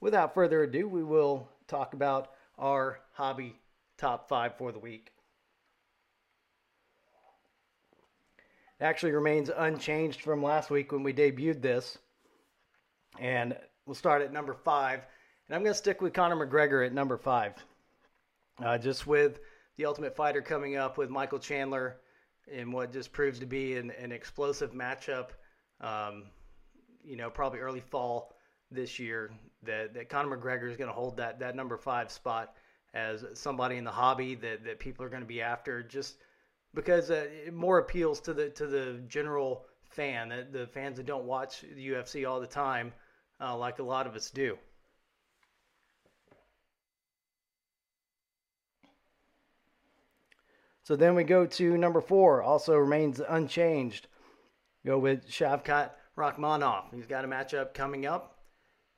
without 0.00 0.34
further 0.34 0.62
ado, 0.62 0.88
we 0.88 1.04
will 1.04 1.48
talk 1.66 1.92
about 1.92 2.30
our 2.58 3.00
hobby 3.12 3.54
top 3.98 4.28
five 4.28 4.56
for 4.56 4.72
the 4.72 4.78
week. 4.78 5.13
Actually 8.84 9.12
remains 9.12 9.50
unchanged 9.54 10.20
from 10.20 10.42
last 10.42 10.70
week 10.70 10.92
when 10.92 11.02
we 11.02 11.12
debuted 11.12 11.62
this. 11.62 11.98
And 13.18 13.56
we'll 13.86 13.94
start 13.94 14.22
at 14.22 14.32
number 14.32 14.54
five. 14.54 15.00
And 15.48 15.56
I'm 15.56 15.62
going 15.62 15.72
to 15.72 15.78
stick 15.78 16.02
with 16.02 16.12
Conor 16.12 16.46
McGregor 16.46 16.86
at 16.86 16.92
number 16.92 17.16
five. 17.16 17.54
Uh, 18.62 18.78
just 18.78 19.06
with 19.06 19.40
the 19.76 19.86
Ultimate 19.86 20.14
Fighter 20.14 20.42
coming 20.42 20.76
up 20.76 20.98
with 20.98 21.10
Michael 21.10 21.38
Chandler 21.38 21.96
in 22.46 22.70
what 22.70 22.92
just 22.92 23.12
proves 23.12 23.38
to 23.40 23.46
be 23.46 23.76
an, 23.76 23.90
an 23.92 24.12
explosive 24.12 24.72
matchup. 24.72 25.30
Um, 25.80 26.24
you 27.02 27.16
know, 27.16 27.30
probably 27.30 27.60
early 27.60 27.80
fall 27.80 28.34
this 28.70 28.98
year. 28.98 29.32
That 29.62 29.94
that 29.94 30.08
Conor 30.08 30.36
McGregor 30.36 30.70
is 30.70 30.76
going 30.76 30.88
to 30.88 30.94
hold 30.94 31.16
that 31.16 31.38
that 31.40 31.56
number 31.56 31.76
five 31.76 32.10
spot 32.10 32.54
as 32.92 33.24
somebody 33.32 33.76
in 33.76 33.84
the 33.84 33.90
hobby 33.90 34.34
that, 34.36 34.64
that 34.64 34.78
people 34.78 35.04
are 35.04 35.08
going 35.08 35.22
to 35.22 35.26
be 35.26 35.42
after 35.42 35.82
just 35.82 36.16
because 36.74 37.10
uh, 37.10 37.26
it 37.46 37.54
more 37.54 37.78
appeals 37.78 38.20
to 38.20 38.34
the 38.34 38.50
to 38.50 38.66
the 38.66 39.00
general 39.08 39.64
fan 39.90 40.28
the, 40.28 40.46
the 40.50 40.66
fans 40.66 40.96
that 40.96 41.06
don't 41.06 41.24
watch 41.24 41.60
the 41.60 41.88
UFC 41.88 42.28
all 42.28 42.40
the 42.40 42.46
time 42.46 42.92
uh, 43.40 43.56
like 43.56 43.78
a 43.78 43.82
lot 43.82 44.06
of 44.06 44.14
us 44.14 44.30
do 44.30 44.58
so 50.82 50.96
then 50.96 51.14
we 51.14 51.24
go 51.24 51.46
to 51.46 51.78
number 51.78 52.00
four 52.00 52.42
also 52.42 52.76
remains 52.76 53.20
unchanged 53.28 54.08
go 54.84 54.98
with 54.98 55.28
Shavkat 55.28 55.90
Rakhmonov 56.16 56.84
he's 56.94 57.06
got 57.06 57.24
a 57.24 57.28
matchup 57.28 57.74
coming 57.74 58.06
up 58.06 58.34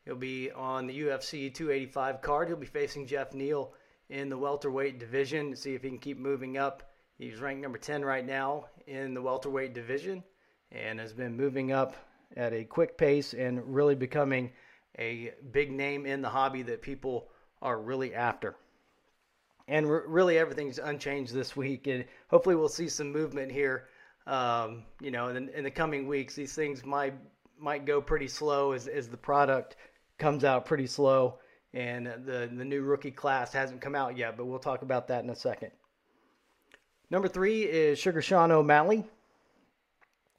He'll 0.07 0.15
be 0.15 0.53
on 0.53 0.87
the 0.87 1.01
UFC 1.01 1.53
285 1.53 2.23
card. 2.23 2.47
He'll 2.47 2.57
be 2.57 2.65
facing 2.65 3.09
Geoff 3.09 3.35
Neal 3.35 3.73
in 4.09 4.29
the 4.29 4.39
welterweight 4.39 5.01
division 5.01 5.51
to 5.51 5.57
see 5.57 5.75
if 5.75 5.83
he 5.83 5.89
can 5.89 5.99
keep 5.99 6.17
moving 6.17 6.57
up. 6.57 6.86
He's 7.19 7.41
ranked 7.41 7.63
number 7.63 7.79
10 7.79 8.05
right 8.05 8.25
now 8.25 8.67
in 8.87 9.15
the 9.15 9.23
welterweight 9.23 9.73
division 9.73 10.23
and 10.71 11.01
has 11.01 11.15
been 11.15 11.35
moving 11.35 11.73
up 11.73 11.97
at 12.37 12.53
a 12.53 12.65
quick 12.65 12.99
pace 12.99 13.33
and 13.33 13.75
really 13.75 13.95
becoming 13.95 14.53
a 14.99 15.33
big 15.51 15.73
name 15.73 16.05
in 16.05 16.21
the 16.21 16.29
hobby 16.29 16.63
that 16.63 16.83
people 16.83 17.29
are 17.63 17.81
really 17.81 18.15
after. 18.15 18.57
And 19.69 19.91
re- 19.91 20.03
really, 20.07 20.39
everything's 20.39 20.79
unchanged 20.79 21.33
this 21.33 21.57
week, 21.57 21.87
and 21.87 22.05
hopefully, 22.29 22.55
we'll 22.55 22.69
see 22.69 22.89
some 22.89 23.11
movement 23.11 23.51
here. 23.51 23.89
Um, 24.27 24.85
you 25.01 25.11
know, 25.11 25.29
in, 25.29 25.49
in 25.49 25.65
the 25.65 25.71
coming 25.71 26.07
weeks, 26.07 26.35
these 26.35 26.55
things 26.55 26.85
might 26.85 27.15
might 27.59 27.87
go 27.87 28.01
pretty 28.03 28.29
slow 28.29 28.73
as, 28.73 28.87
as 28.87 29.09
the 29.09 29.17
product 29.17 29.77
comes 30.19 30.45
out 30.45 30.67
pretty 30.67 30.87
slow, 30.87 31.39
and 31.75 32.07
the 32.07 32.49
the 32.55 32.65
new 32.65 32.83
rookie 32.83 33.11
class 33.11 33.53
hasn't 33.53 33.81
come 33.81 33.95
out 33.95 34.17
yet. 34.17 34.37
But 34.37 34.47
we'll 34.47 34.59
talk 34.59 34.83
about 34.83 35.09
that 35.09 35.25
in 35.25 35.31
a 35.31 35.37
second. 35.37 35.73
Number 37.09 37.29
three 37.29 37.63
is 37.63 38.01
Sugar 38.01 38.21
Sean 38.21 38.51
O'Malley. 38.51 39.05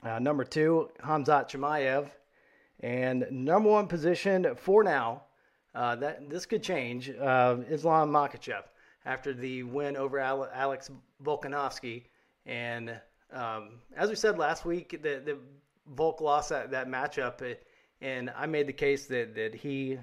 Uh, 0.03 0.19
number 0.19 0.43
two, 0.43 0.89
Hamzat 1.01 1.49
Chimaev. 1.49 2.09
And 2.81 3.25
number 3.31 3.69
one 3.69 3.87
position 3.87 4.53
for 4.55 4.83
now, 4.83 5.23
uh, 5.73 5.95
that 5.95 6.29
this 6.29 6.45
could 6.45 6.61
change, 6.61 7.09
uh, 7.09 7.57
Islam 7.69 8.11
Makhachev 8.11 8.63
after 9.05 9.33
the 9.33 9.63
win 9.63 9.95
over 9.95 10.19
Alex 10.19 10.91
Volkanovski. 11.23 12.03
And 12.45 12.99
um, 13.31 13.79
as 13.95 14.09
we 14.09 14.15
said 14.15 14.37
last 14.37 14.65
week, 14.65 14.91
the, 15.01 15.21
the 15.23 15.37
Volk 15.95 16.19
lost 16.19 16.49
that, 16.49 16.69
that 16.71 16.89
matchup, 16.89 17.55
and 18.01 18.29
I 18.35 18.45
made 18.45 18.67
the 18.67 18.73
case 18.73 19.05
that, 19.05 19.35
that 19.35 19.55
he, 19.55 19.97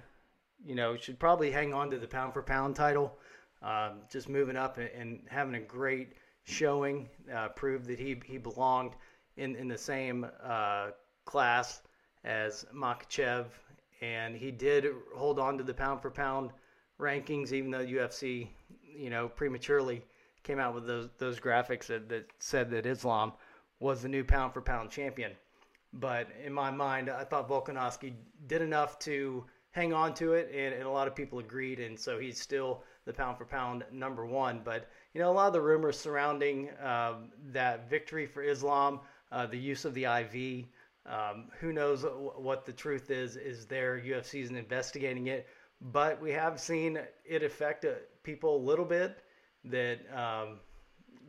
you 0.64 0.74
know, 0.74 0.96
should 0.96 1.18
probably 1.18 1.50
hang 1.50 1.74
on 1.74 1.90
to 1.90 1.98
the 1.98 2.08
pound 2.08 2.32
for 2.32 2.42
pound 2.42 2.74
title. 2.74 3.18
Um, 3.62 4.00
just 4.10 4.28
moving 4.28 4.56
up 4.56 4.78
and, 4.78 4.90
and, 4.98 5.20
having 5.26 5.54
a 5.54 5.60
great 5.60 6.12
showing 6.44 7.08
uh, 7.34 7.48
proved 7.48 7.86
that 7.86 7.98
he, 7.98 8.20
he 8.26 8.38
belonged 8.38 8.92
in, 9.36 9.56
in 9.56 9.68
the 9.68 9.78
same 9.78 10.26
uh, 10.42 10.88
class 11.24 11.82
as 12.24 12.64
Makhachev, 12.74 13.46
and 14.00 14.36
he 14.36 14.50
did 14.50 14.86
hold 15.14 15.38
on 15.38 15.58
to 15.58 15.64
the 15.64 15.74
pound 15.74 16.00
for 16.00 16.10
pound 16.10 16.50
rankings, 17.00 17.52
even 17.52 17.70
though 17.70 17.84
UFC, 17.84 18.48
you 18.96 19.10
know, 19.10 19.28
prematurely 19.28 20.02
came 20.42 20.58
out 20.58 20.74
with 20.74 20.86
those 20.86 21.08
those 21.18 21.40
graphics 21.40 21.86
that, 21.86 22.08
that 22.08 22.30
said 22.38 22.70
that 22.70 22.86
Islam 22.86 23.32
was 23.80 24.02
the 24.02 24.08
new 24.08 24.22
pound 24.22 24.52
for 24.52 24.60
pound 24.60 24.90
champion. 24.90 25.32
But 25.92 26.28
in 26.44 26.52
my 26.52 26.70
mind, 26.70 27.08
I 27.08 27.24
thought 27.24 27.48
Volkanovski 27.48 28.12
did 28.46 28.62
enough 28.62 28.98
to 29.00 29.44
hang 29.70 29.92
on 29.92 30.14
to 30.14 30.34
it, 30.34 30.50
and, 30.54 30.74
and 30.74 30.84
a 30.84 30.90
lot 30.90 31.06
of 31.06 31.14
people 31.14 31.38
agreed, 31.38 31.80
and 31.80 31.98
so 31.98 32.18
he's 32.18 32.40
still 32.40 32.82
the 33.04 33.12
pound 33.12 33.38
for 33.38 33.44
pound 33.44 33.84
number 33.92 34.24
one. 34.26 34.60
But 34.64 34.88
you 35.14 35.20
know, 35.20 35.30
a 35.30 35.32
lot 35.32 35.46
of 35.46 35.52
the 35.52 35.60
rumors 35.60 35.98
surrounding 35.98 36.70
uh, 36.82 37.14
that 37.52 37.88
victory 37.88 38.26
for 38.26 38.42
Islam, 38.42 39.00
uh, 39.30 39.46
the 39.46 39.58
use 39.58 39.84
of 39.84 39.94
the 39.94 40.04
IV, 40.04 40.66
um, 41.06 41.48
who 41.60 41.72
knows 41.72 42.04
what 42.36 42.64
the 42.64 42.72
truth 42.72 43.10
is? 43.10 43.36
Is 43.36 43.66
there 43.66 44.02
UFC 44.04 44.42
is 44.42 44.50
investigating 44.50 45.28
it, 45.28 45.46
but 45.80 46.20
we 46.20 46.32
have 46.32 46.58
seen 46.58 46.98
it 47.24 47.42
affect 47.42 47.84
uh, 47.84 47.92
people 48.22 48.56
a 48.56 48.62
little 48.62 48.84
bit. 48.84 49.18
That 49.66 50.00
um, 50.14 50.60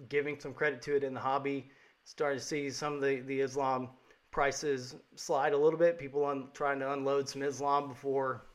giving 0.10 0.38
some 0.40 0.54
credit 0.54 0.82
to 0.84 0.96
it 0.96 1.04
in 1.04 1.14
the 1.14 1.20
hobby, 1.22 1.70
starting 2.04 2.40
to 2.40 2.44
see 2.44 2.70
some 2.70 2.96
of 2.96 3.02
the 3.02 3.22
the 3.22 3.40
Islam 3.40 3.90
prices 4.32 4.96
slide 5.16 5.54
a 5.54 5.58
little 5.58 5.80
bit. 5.80 5.98
People 5.98 6.24
on 6.26 6.50
trying 6.54 6.80
to 6.80 6.92
unload 6.92 7.30
some 7.30 7.42
Islam 7.42 7.88
before 7.88 8.46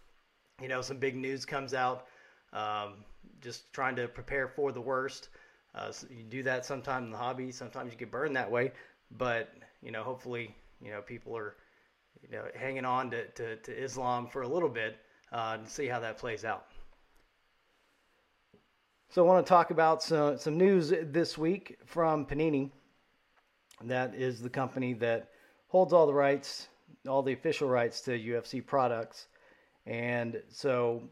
you 0.60 0.68
know 0.68 0.82
some 0.82 0.98
big 0.98 1.16
news 1.16 1.44
comes 1.44 1.72
out. 1.72 2.06
Um, 2.52 3.04
just 3.40 3.72
trying 3.72 3.96
to 3.96 4.08
prepare 4.08 4.48
for 4.48 4.72
the 4.72 4.80
worst. 4.80 5.28
Uh, 5.74 5.90
so 5.92 6.06
you 6.10 6.22
do 6.22 6.42
that 6.42 6.66
sometime 6.66 7.04
in 7.04 7.10
the 7.10 7.16
hobby. 7.16 7.52
Sometimes 7.52 7.92
you 7.92 7.98
get 7.98 8.10
burned 8.10 8.34
that 8.36 8.50
way, 8.50 8.72
but 9.16 9.54
you 9.82 9.90
know 9.90 10.02
hopefully 10.02 10.54
you 10.82 10.90
know 10.90 11.00
people 11.00 11.36
are 11.36 11.56
you 12.22 12.36
know 12.36 12.44
hanging 12.54 12.84
on 12.84 13.10
to, 13.10 13.26
to, 13.28 13.56
to 13.56 13.72
Islam 13.72 14.26
for 14.26 14.42
a 14.42 14.48
little 14.48 14.68
bit 14.68 14.98
uh, 15.32 15.56
and 15.58 15.68
see 15.68 15.86
how 15.86 16.00
that 16.00 16.18
plays 16.18 16.44
out. 16.44 16.66
So 19.12 19.24
I 19.24 19.28
want 19.28 19.44
to 19.44 19.48
talk 19.48 19.72
about 19.72 20.04
some, 20.04 20.38
some 20.38 20.56
news 20.56 20.90
this 20.90 21.36
week 21.36 21.78
from 21.84 22.24
Panini. 22.24 22.70
That 23.82 24.14
is 24.14 24.40
the 24.40 24.50
company 24.50 24.92
that 24.94 25.30
holds 25.66 25.92
all 25.92 26.06
the 26.06 26.14
rights, 26.14 26.68
all 27.08 27.22
the 27.22 27.32
official 27.32 27.68
rights 27.68 28.00
to 28.02 28.12
UFC 28.12 28.64
products. 28.64 29.26
And 29.86 30.40
so 30.48 31.02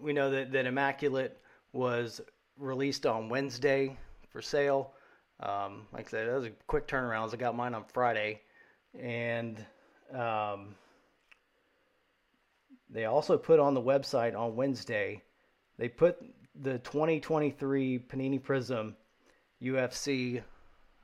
we 0.00 0.12
know 0.12 0.30
that, 0.30 0.52
that 0.52 0.66
Immaculate 0.66 1.38
was 1.72 2.20
released 2.56 3.06
on 3.06 3.28
Wednesday 3.28 3.96
for 4.30 4.42
sale. 4.42 4.92
Um, 5.40 5.86
like 5.92 6.06
I 6.08 6.10
said, 6.10 6.28
that 6.28 6.34
was 6.34 6.46
a 6.46 6.52
quick 6.66 6.86
turnaround. 6.88 7.32
I 7.32 7.36
got 7.36 7.56
mine 7.56 7.74
on 7.74 7.84
Friday, 7.92 8.40
and 8.98 9.64
um, 10.12 10.74
they 12.90 13.04
also 13.04 13.36
put 13.38 13.60
on 13.60 13.74
the 13.74 13.82
website 13.82 14.36
on 14.36 14.56
Wednesday. 14.56 15.22
They 15.78 15.88
put 15.88 16.18
the 16.60 16.78
2023 16.78 17.98
Panini 18.00 18.42
Prism 18.42 18.96
UFC 19.62 20.42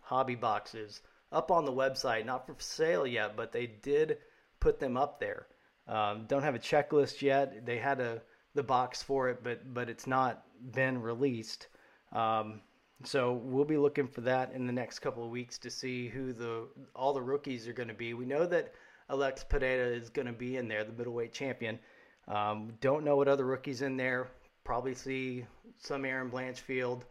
hobby 0.01 0.35
boxes 0.35 1.01
up 1.31 1.51
on 1.51 1.65
the 1.65 1.73
website, 1.73 2.25
not 2.25 2.47
for 2.47 2.55
sale 2.59 3.07
yet, 3.07 3.37
but 3.37 3.53
they 3.53 3.67
did 3.67 4.19
put 4.61 4.79
them 4.81 4.97
up 4.97 5.21
there. 5.21 5.47
Um, 5.87 6.25
don't 6.27 6.43
have 6.43 6.55
a 6.55 6.61
checklist 6.61 7.23
yet. 7.23 7.67
They 7.67 7.79
had 7.79 8.01
a 8.01 8.23
the 8.55 8.63
box 8.63 9.03
for 9.03 9.29
it, 9.29 9.43
but 9.43 9.75
but 9.75 9.89
it's 9.89 10.07
not 10.07 10.45
been 10.73 11.01
released. 11.01 11.69
Um, 12.13 12.61
so 13.03 13.33
we'll 13.33 13.65
be 13.65 13.77
looking 13.77 14.07
for 14.07 14.21
that 14.23 14.53
in 14.53 14.67
the 14.67 14.73
next 14.73 15.01
couple 15.01 15.25
of 15.25 15.31
weeks 15.31 15.59
to 15.59 15.71
see 15.71 16.09
who 16.09 16.33
the 16.33 16.69
all 16.95 17.13
the 17.13 17.23
rookies 17.23 17.69
are 17.69 17.73
going 17.73 17.89
to 17.89 17.95
be. 17.95 18.15
We 18.15 18.25
know 18.25 18.47
that 18.47 18.73
Alex 19.11 19.45
Pereira 19.45 19.89
is 19.89 20.09
going 20.09 20.27
to 20.27 20.33
be 20.33 20.57
in 20.57 20.69
there, 20.69 20.85
the 20.85 20.93
middleweight 20.93 21.33
champion. 21.33 21.79
Um, 22.29 22.73
don't 22.81 23.05
know 23.05 23.17
what 23.17 23.29
other 23.29 23.45
rookies 23.45 23.83
in 23.83 23.97
there. 23.97 24.29
Probably 24.65 24.95
see 24.95 25.45
some 25.79 26.05
Erin 26.05 26.31
Blanchfield. 26.31 27.03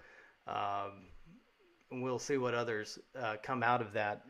Um, 0.48 1.08
we'll 1.92 2.20
see 2.20 2.38
what 2.38 2.56
others 2.56 2.98
uh, 3.20 3.36
come 3.44 3.62
out 3.62 3.82
of 3.82 3.94
that. 3.94 4.26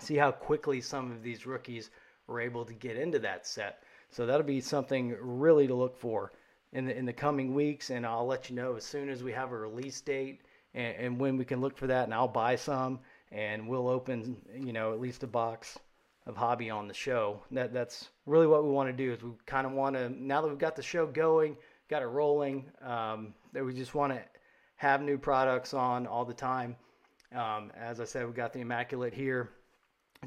See 0.00 0.16
how 0.16 0.32
quickly 0.32 0.80
some 0.80 1.12
of 1.12 1.22
these 1.22 1.46
rookies 1.46 1.90
were 2.26 2.40
able 2.40 2.64
to 2.64 2.74
get 2.74 2.96
into 2.96 3.18
that 3.20 3.46
set. 3.46 3.82
So 4.10 4.26
that'll 4.26 4.46
be 4.46 4.60
something 4.60 5.16
really 5.20 5.66
to 5.66 5.74
look 5.74 5.98
for 5.98 6.32
in 6.72 6.86
the 6.86 6.96
in 6.96 7.04
the 7.04 7.12
coming 7.12 7.54
weeks, 7.54 7.90
and 7.90 8.06
I'll 8.06 8.26
let 8.26 8.50
you 8.50 8.56
know 8.56 8.76
as 8.76 8.84
soon 8.84 9.08
as 9.08 9.22
we 9.22 9.32
have 9.32 9.52
a 9.52 9.56
release 9.56 10.00
date 10.00 10.40
and, 10.74 10.96
and 10.96 11.20
when 11.20 11.36
we 11.36 11.44
can 11.44 11.60
look 11.60 11.76
for 11.76 11.86
that. 11.86 12.04
And 12.04 12.14
I'll 12.14 12.28
buy 12.28 12.56
some, 12.56 13.00
and 13.32 13.68
we'll 13.68 13.88
open 13.88 14.36
you 14.54 14.72
know 14.72 14.92
at 14.92 15.00
least 15.00 15.22
a 15.22 15.26
box 15.26 15.78
of 16.26 16.36
hobby 16.36 16.70
on 16.70 16.88
the 16.88 16.94
show. 16.94 17.42
That 17.50 17.72
that's 17.72 18.08
really 18.26 18.46
what 18.46 18.64
we 18.64 18.70
want 18.70 18.88
to 18.88 18.92
do. 18.92 19.12
Is 19.12 19.22
we 19.22 19.30
kind 19.46 19.66
of 19.66 19.72
want 19.72 19.96
to 19.96 20.08
now 20.08 20.40
that 20.40 20.48
we've 20.48 20.58
got 20.58 20.76
the 20.76 20.82
show 20.82 21.06
going, 21.06 21.56
got 21.88 22.02
it 22.02 22.06
rolling, 22.06 22.70
um, 22.82 23.34
that 23.52 23.64
we 23.64 23.72
just 23.74 23.94
want 23.94 24.12
to 24.12 24.20
have 24.76 25.02
new 25.02 25.18
products 25.18 25.74
on 25.74 26.06
all 26.06 26.24
the 26.24 26.34
time. 26.34 26.76
Um, 27.34 27.72
as 27.76 28.00
I 28.00 28.04
said, 28.04 28.24
we've 28.24 28.34
got 28.34 28.52
the 28.52 28.60
Immaculate 28.60 29.12
here 29.12 29.50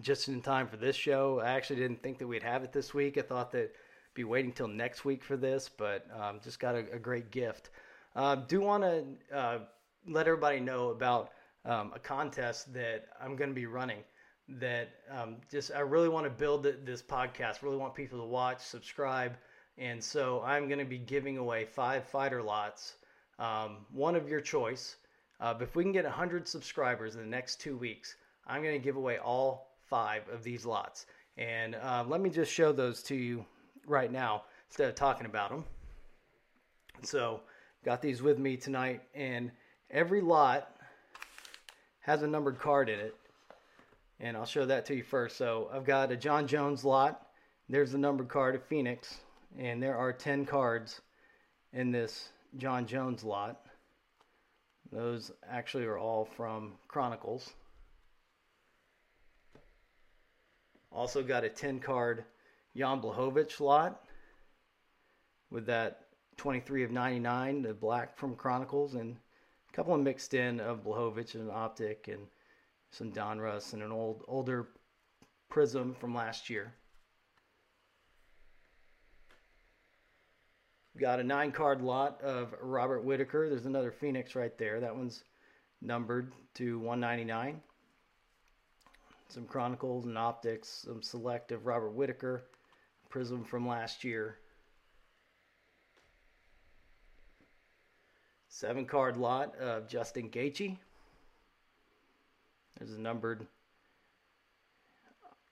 just 0.01 0.27
in 0.27 0.41
time 0.41 0.67
for 0.67 0.77
this 0.77 0.95
show. 0.95 1.39
I 1.39 1.51
actually 1.51 1.77
didn't 1.77 2.01
think 2.01 2.17
that 2.19 2.27
we'd 2.27 2.43
have 2.43 2.63
it 2.63 2.71
this 2.71 2.93
week. 2.93 3.17
I 3.17 3.21
thought 3.21 3.51
that 3.51 3.75
be 4.13 4.23
waiting 4.23 4.51
till 4.51 4.67
next 4.67 5.05
week 5.05 5.23
for 5.23 5.37
this, 5.37 5.69
but 5.69 6.05
um, 6.19 6.39
just 6.43 6.59
got 6.59 6.75
a, 6.75 6.85
a, 6.93 6.99
great 6.99 7.31
gift. 7.31 7.69
Uh, 8.15 8.35
do 8.35 8.59
want 8.59 8.83
to 8.83 9.05
uh, 9.35 9.59
let 10.07 10.27
everybody 10.27 10.59
know 10.59 10.89
about 10.89 11.31
um, 11.65 11.91
a 11.95 11.99
contest 11.99 12.73
that 12.73 13.05
I'm 13.21 13.35
going 13.35 13.49
to 13.49 13.55
be 13.55 13.67
running. 13.67 13.99
That 14.49 14.89
um, 15.09 15.37
just 15.49 15.71
I 15.73 15.79
really 15.79 16.09
want 16.09 16.25
to 16.25 16.29
build 16.29 16.63
this 16.63 17.01
podcast. 17.01 17.61
Really 17.61 17.77
want 17.77 17.95
people 17.95 18.19
to 18.19 18.25
watch, 18.25 18.59
subscribe, 18.59 19.37
and 19.77 20.03
so 20.03 20.41
I'm 20.45 20.67
going 20.67 20.79
to 20.79 20.85
be 20.85 20.97
giving 20.97 21.37
away 21.37 21.63
five 21.63 22.03
fighter 22.03 22.41
lots, 22.41 22.95
um, 23.39 23.85
one 23.93 24.15
of 24.15 24.27
your 24.27 24.41
choice. 24.41 24.97
Uh, 25.39 25.53
if 25.61 25.75
we 25.75 25.83
can 25.83 25.93
get 25.93 26.03
100 26.03 26.47
subscribers 26.47 27.15
in 27.15 27.21
the 27.21 27.27
next 27.27 27.61
two 27.61 27.77
weeks, 27.77 28.15
I'm 28.45 28.61
going 28.61 28.75
to 28.75 28.83
give 28.83 28.97
away 28.97 29.19
all 29.19 29.70
five 29.91 30.23
of 30.29 30.41
these 30.41 30.65
lots. 30.65 31.05
And 31.37 31.75
uh, 31.75 32.03
let 32.07 32.21
me 32.21 32.31
just 32.31 32.51
show 32.51 32.71
those 32.71 33.03
to 33.03 33.15
you 33.15 33.45
right 33.85 34.11
now 34.11 34.43
instead 34.69 34.89
of 34.89 34.95
talking 34.95 35.27
about 35.27 35.51
them. 35.51 35.65
So, 37.03 37.41
got 37.83 38.01
these 38.01 38.21
with 38.21 38.39
me 38.39 38.57
tonight, 38.57 39.01
and 39.13 39.51
every 39.89 40.21
lot 40.21 40.75
has 41.99 42.23
a 42.23 42.27
numbered 42.27 42.59
card 42.59 42.89
in 42.89 42.99
it. 42.99 43.15
And 44.19 44.37
I'll 44.37 44.45
show 44.45 44.65
that 44.65 44.85
to 44.85 44.95
you 44.95 45.03
first. 45.03 45.35
So, 45.35 45.69
I've 45.73 45.85
got 45.85 46.11
a 46.11 46.15
Jon 46.15 46.47
Jones 46.47 46.85
lot. 46.85 47.27
There's 47.67 47.91
the 47.91 47.97
numbered 47.97 48.29
card 48.29 48.55
of 48.55 48.63
Phoenix, 48.63 49.17
and 49.57 49.83
there 49.83 49.97
are 49.97 50.13
10 50.13 50.45
cards 50.45 51.01
in 51.73 51.91
this 51.91 52.29
Jon 52.57 52.85
Jones 52.85 53.23
lot. 53.23 53.65
Those 54.91 55.31
actually 55.49 55.85
are 55.85 55.97
all 55.97 56.25
from 56.25 56.73
Chronicles. 56.87 57.51
Also 60.91 61.23
got 61.23 61.43
a 61.43 61.49
10 61.49 61.79
card 61.79 62.25
Jan 62.75 63.01
Blachowicz 63.01 63.59
lot 63.59 64.03
with 65.49 65.65
that 65.65 66.07
23 66.37 66.83
of 66.83 66.91
99, 66.91 67.61
the 67.61 67.73
black 67.73 68.17
from 68.17 68.35
Chronicles, 68.35 68.95
and 68.95 69.15
a 69.69 69.75
couple 69.75 69.93
of 69.93 70.01
mixed 70.01 70.33
in 70.33 70.59
of 70.59 70.83
Blachowicz 70.83 71.35
and 71.35 71.43
an 71.43 71.51
optic 71.53 72.07
and 72.07 72.27
some 72.91 73.11
Donruss 73.11 73.73
and 73.73 73.81
an 73.81 73.91
old 73.91 74.23
older 74.27 74.67
prism 75.49 75.93
from 75.93 76.13
last 76.13 76.49
year. 76.49 76.73
Got 80.99 81.19
a 81.21 81.23
nine 81.23 81.51
card 81.51 81.81
lot 81.81 82.21
of 82.21 82.53
Robert 82.61 83.03
Whitaker. 83.03 83.49
There's 83.49 83.65
another 83.65 83.91
Phoenix 83.91 84.35
right 84.35 84.57
there. 84.57 84.81
That 84.81 84.95
one's 84.95 85.23
numbered 85.81 86.33
to 86.55 86.79
199. 86.79 87.61
Some 89.31 89.45
Chronicles 89.45 90.03
and 90.03 90.17
Optics, 90.17 90.67
some 90.67 91.01
select 91.01 91.53
of 91.53 91.65
Robert 91.65 91.91
Whitaker, 91.91 92.43
Prism 93.07 93.45
from 93.45 93.65
last 93.65 94.03
year. 94.03 94.39
Seven 98.49 98.85
card 98.85 99.15
lot 99.15 99.55
of 99.55 99.87
Justin 99.87 100.29
Gaethje. 100.29 100.77
There's 102.77 102.91
a 102.91 102.99
numbered 102.99 103.47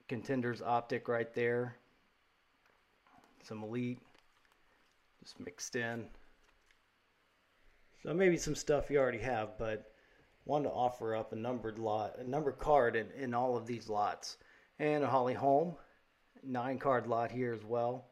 contenders 0.10 0.62
optic 0.62 1.08
right 1.08 1.34
there. 1.34 1.78
Some 3.44 3.64
elite 3.64 4.02
just 5.24 5.40
mixed 5.40 5.78
in. 5.78 6.04
So 8.04 8.14
maybe 8.14 8.36
some 8.36 8.56
stuff 8.56 8.90
you 8.90 9.00
already 9.00 9.20
have, 9.20 9.58
but 9.58 9.89
wanted 10.50 10.70
to 10.70 10.74
offer 10.74 11.16
up 11.16 11.32
a 11.32 11.36
numbered 11.36 11.78
lot, 11.78 12.18
a 12.18 12.24
numbered 12.28 12.58
card 12.58 12.96
in, 12.96 13.08
in 13.12 13.36
all 13.36 13.56
of 13.56 13.68
these 13.68 13.88
lots. 13.88 14.38
And 14.80 15.04
a 15.04 15.08
Holly 15.08 15.36
Holm, 15.36 15.76
nine 16.44 16.80
card 16.80 17.06
lot 17.06 17.30
here 17.30 17.54
as 17.54 17.64
well. 17.64 18.06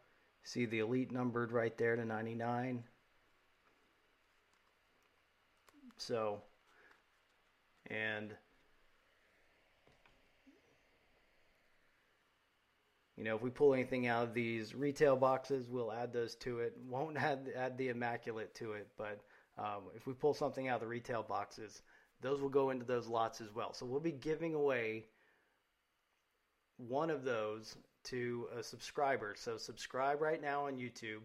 See 0.43 0.65
the 0.65 0.79
elite 0.79 1.11
numbered 1.11 1.51
right 1.51 1.75
there 1.77 1.95
to 1.95 2.05
99. 2.05 2.83
So, 5.97 6.43
and 7.87 8.31
You 13.17 13.23
know, 13.23 13.35
if 13.35 13.41
we 13.41 13.49
pull 13.49 13.73
anything 13.73 14.05
out 14.05 14.25
of 14.25 14.35
these 14.35 14.75
retail 14.75 15.15
boxes, 15.15 15.67
we'll 15.67 15.91
add 15.91 16.13
those 16.13 16.35
to 16.35 16.59
it. 16.59 16.77
Won't 16.87 17.17
add 17.17 17.49
add 17.55 17.75
the 17.75 17.89
immaculate 17.89 18.53
to 18.55 18.73
it, 18.73 18.87
but 18.95 19.21
um, 19.57 19.85
if 19.95 20.05
we 20.05 20.13
pull 20.13 20.35
something 20.35 20.67
out 20.67 20.75
of 20.75 20.81
the 20.81 20.87
retail 20.87 21.23
boxes, 21.23 21.81
those 22.21 22.41
will 22.41 22.49
go 22.49 22.69
into 22.69 22.85
those 22.85 23.07
lots 23.07 23.41
as 23.41 23.53
well. 23.53 23.73
So 23.73 23.85
we'll 23.85 23.99
be 23.99 24.11
giving 24.11 24.53
away 24.53 25.05
one 26.77 27.09
of 27.09 27.23
those 27.23 27.75
to 28.05 28.47
a 28.57 28.63
subscriber. 28.63 29.35
So 29.37 29.57
subscribe 29.57 30.21
right 30.21 30.41
now 30.41 30.67
on 30.67 30.77
YouTube, 30.77 31.21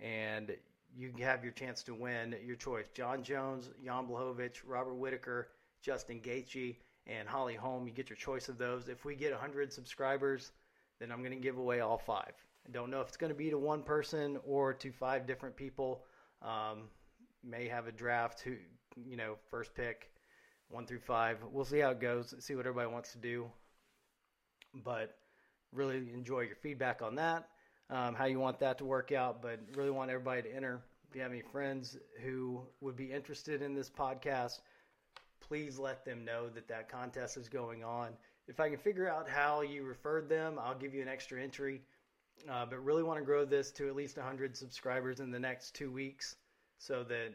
and 0.00 0.54
you 0.96 1.12
have 1.20 1.42
your 1.42 1.52
chance 1.52 1.82
to 1.84 1.94
win 1.94 2.34
your 2.44 2.56
choice: 2.56 2.86
Jon 2.94 3.22
Jones, 3.22 3.70
Jan 3.84 4.06
Blachowicz, 4.06 4.60
Robert 4.66 4.94
Whitaker, 4.94 5.48
Justin 5.82 6.20
Gaethje, 6.20 6.76
and 7.06 7.28
Holly 7.28 7.54
Holm. 7.54 7.86
You 7.86 7.92
get 7.92 8.10
your 8.10 8.16
choice 8.16 8.48
of 8.48 8.58
those. 8.58 8.88
If 8.88 9.04
we 9.04 9.14
get 9.14 9.32
100 9.32 9.72
subscribers 9.72 10.52
then 10.98 11.12
I'm 11.12 11.18
going 11.18 11.32
to 11.32 11.36
give 11.36 11.58
away 11.58 11.80
all 11.80 11.98
five. 11.98 12.32
I 12.66 12.70
don't 12.72 12.90
know 12.90 13.00
if 13.00 13.08
it's 13.08 13.16
going 13.16 13.32
to 13.32 13.38
be 13.38 13.50
to 13.50 13.58
one 13.58 13.82
person 13.82 14.38
or 14.46 14.74
to 14.74 14.92
five 14.92 15.26
different 15.26 15.56
people. 15.56 16.04
Um, 16.42 16.84
may 17.44 17.68
have 17.68 17.86
a 17.86 17.92
draft 17.92 18.40
who, 18.40 18.54
you 19.06 19.16
know, 19.16 19.36
first 19.50 19.74
pick 19.74 20.10
one 20.70 20.86
through 20.86 21.00
five. 21.00 21.38
We'll 21.52 21.64
see 21.64 21.78
how 21.78 21.90
it 21.90 22.00
goes. 22.00 22.34
See 22.38 22.54
what 22.54 22.66
everybody 22.66 22.92
wants 22.92 23.12
to 23.12 23.18
do. 23.18 23.50
But 24.74 25.16
really 25.72 25.96
enjoy 26.12 26.40
your 26.40 26.56
feedback 26.56 27.02
on 27.02 27.14
that, 27.16 27.48
um, 27.90 28.14
how 28.14 28.26
you 28.26 28.38
want 28.38 28.58
that 28.60 28.78
to 28.78 28.84
work 28.84 29.12
out. 29.12 29.42
But 29.42 29.60
really 29.74 29.90
want 29.90 30.10
everybody 30.10 30.42
to 30.42 30.54
enter. 30.54 30.80
If 31.08 31.16
you 31.16 31.22
have 31.22 31.32
any 31.32 31.42
friends 31.42 31.96
who 32.22 32.60
would 32.80 32.96
be 32.96 33.10
interested 33.10 33.62
in 33.62 33.74
this 33.74 33.88
podcast, 33.88 34.60
please 35.40 35.78
let 35.78 36.04
them 36.04 36.24
know 36.24 36.48
that 36.50 36.68
that 36.68 36.90
contest 36.90 37.36
is 37.38 37.48
going 37.48 37.82
on 37.82 38.10
if 38.48 38.60
I 38.60 38.70
can 38.70 38.78
figure 38.78 39.08
out 39.08 39.28
how 39.28 39.60
you 39.60 39.84
referred 39.84 40.28
them, 40.28 40.58
I'll 40.58 40.74
give 40.74 40.94
you 40.94 41.02
an 41.02 41.08
extra 41.08 41.40
entry. 41.40 41.82
Uh, 42.50 42.64
but 42.64 42.82
really 42.84 43.02
want 43.02 43.18
to 43.18 43.24
grow 43.24 43.44
this 43.44 43.70
to 43.72 43.88
at 43.88 43.96
least 43.96 44.16
100 44.16 44.56
subscribers 44.56 45.20
in 45.20 45.30
the 45.30 45.40
next 45.40 45.74
two 45.74 45.90
weeks 45.90 46.36
so 46.78 47.02
that 47.04 47.34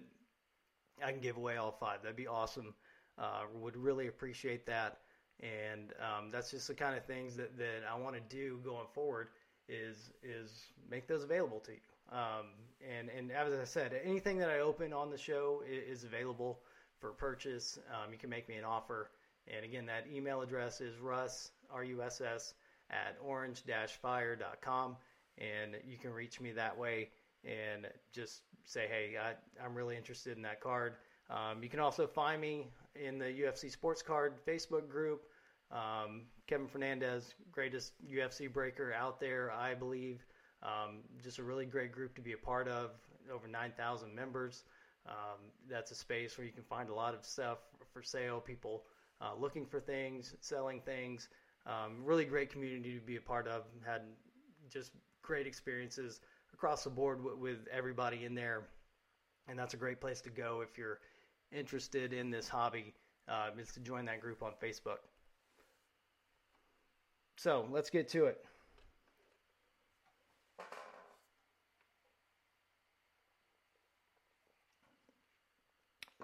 I 1.06 1.12
can 1.12 1.20
give 1.20 1.38
away 1.38 1.58
all 1.58 1.74
five. 1.74 2.02
That'd 2.02 2.16
be 2.16 2.28
awesome. 2.28 2.74
Uh, 3.18 3.42
would 3.54 3.78
really 3.78 4.08
appreciate 4.08 4.66
that. 4.66 5.00
And 5.40 5.94
um, 6.00 6.30
that's 6.32 6.52
just 6.52 6.68
the 6.68 6.74
kind 6.74 6.96
of 6.96 7.06
things 7.06 7.36
that, 7.36 7.58
that 7.58 7.84
I 7.92 7.98
want 7.98 8.16
to 8.16 8.36
do 8.36 8.60
going 8.64 8.88
forward 8.94 9.30
is 9.70 10.12
is 10.22 10.66
make 10.90 11.08
those 11.08 11.24
available 11.24 11.60
to 11.62 11.72
you. 11.72 11.78
Um, 12.12 12.48
and 12.88 13.10
and 13.10 13.32
as 13.32 13.54
I 13.54 13.66
said, 13.66 13.94
anything 14.04 14.38
that 14.40 14.50
I 14.50 14.60
open 14.60 14.94
on 14.94 15.10
the 15.10 15.18
show 15.18 15.64
is, 15.70 16.00
is 16.00 16.04
available 16.04 16.60
for 17.00 17.12
purchase. 17.12 17.80
Um, 17.92 18.12
you 18.12 18.18
can 18.18 18.30
make 18.30 18.48
me 18.48 18.56
an 18.56 18.64
offer 18.64 19.10
and 19.48 19.66
again, 19.66 19.86
that 19.88 20.06
email 20.14 20.42
address 20.42 20.82
is 20.82 20.98
russ, 21.00 21.52
R-U-S-S, 21.72 22.54
at 22.90 23.18
orange-fire.com. 23.22 24.98
And 25.38 25.76
you 25.86 25.98
can 25.98 26.14
reach 26.14 26.40
me 26.40 26.52
that 26.52 26.78
way 26.78 27.10
and 27.44 27.88
just 28.14 28.42
say, 28.66 28.88
hey, 28.88 29.16
I, 29.18 29.34
I'm 29.64 29.76
really 29.76 29.98
interested 29.98 30.38
in 30.38 30.44
that 30.44 30.62
card. 30.62 30.94
Um, 31.30 31.64
you 31.64 31.70
can 31.70 31.80
also 31.80 32.08
find 32.08 32.40
me 32.40 32.68
in 32.96 33.18
the 33.18 33.26
UFC 33.26 33.72
Sports 33.72 34.02
Card 34.02 34.34
Facebook 34.46 34.90
group. 34.90 35.24
Um, 35.72 36.24
Kevin 36.48 36.68
Fernandez, 36.68 37.34
greatest 37.52 37.94
UFC 38.08 38.52
breaker 38.52 38.94
out 38.94 39.20
there, 39.20 39.52
I 39.52 39.74
believe. 39.74 40.26
Um, 40.62 41.00
just 41.22 41.40
a 41.40 41.44
really 41.44 41.66
great 41.66 41.92
group 41.92 42.16
to 42.16 42.22
be 42.22 42.34
a 42.34 42.38
part 42.38 42.68
of. 42.68 42.92
Over 43.34 43.48
9,000 43.48 44.14
members. 44.14 44.66
Um, 45.08 45.52
that's 45.70 45.92
a 45.92 45.96
space 45.96 46.38
where 46.38 46.46
you 46.46 46.54
can 46.54 46.64
find 46.64 46.90
a 46.90 46.94
lot 46.94 47.14
of 47.14 47.26
stuff 47.26 47.60
for 47.92 48.02
sale. 48.02 48.40
People 48.40 48.84
uh, 49.22 49.32
looking 49.40 49.66
for 49.66 49.80
things, 49.80 50.36
selling 50.42 50.82
things. 50.82 51.30
Um, 51.66 52.04
really 52.04 52.26
great 52.26 52.50
community 52.52 52.96
to 52.96 53.02
be 53.02 53.16
a 53.16 53.22
part 53.22 53.48
of. 53.48 53.64
Had 53.86 54.02
just 54.70 54.92
great 55.22 55.48
experiences 55.48 56.22
across 56.54 56.84
the 56.84 56.90
board 56.90 57.20
w- 57.20 57.38
with 57.38 57.68
everybody 57.72 58.26
in 58.26 58.36
there, 58.36 58.68
and 59.48 59.58
that's 59.58 59.74
a 59.74 59.78
great 59.78 60.02
place 60.02 60.22
to 60.22 60.30
go 60.30 60.62
if 60.62 60.78
you're 60.78 61.00
interested 61.54 62.14
in 62.14 62.30
this 62.30 62.48
hobby. 62.48 62.94
Uh, 63.28 63.50
is 63.58 63.72
to 63.72 63.80
join 63.80 64.04
that 64.06 64.20
group 64.20 64.44
on 64.44 64.52
Facebook. 64.62 64.98
So 67.38 67.66
let's 67.72 67.90
get 67.90 68.10
to 68.10 68.26
it. 68.26 68.44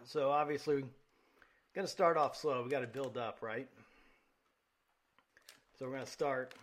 So 0.04 0.30
obviously 0.30 0.84
Got 1.76 1.82
to 1.82 1.88
start 1.88 2.18
off 2.18 2.36
slow. 2.36 2.64
We 2.64 2.70
got 2.70 2.80
to 2.80 2.88
build 2.88 3.18
up, 3.18 3.38
right? 3.42 3.68
So 5.78 5.86
we're 5.86 5.94
going 5.94 6.06
to 6.06 6.12
start. 6.12 6.56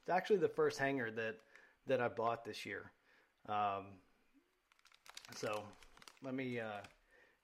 It's 0.00 0.08
actually 0.08 0.38
the 0.38 0.48
first 0.48 0.78
hanger 0.78 1.10
that 1.10 1.36
that 1.88 2.00
I 2.00 2.08
bought 2.08 2.44
this 2.44 2.64
year. 2.64 2.90
Um, 3.48 3.86
so 5.34 5.64
let 6.22 6.34
me 6.34 6.60
uh, 6.60 6.80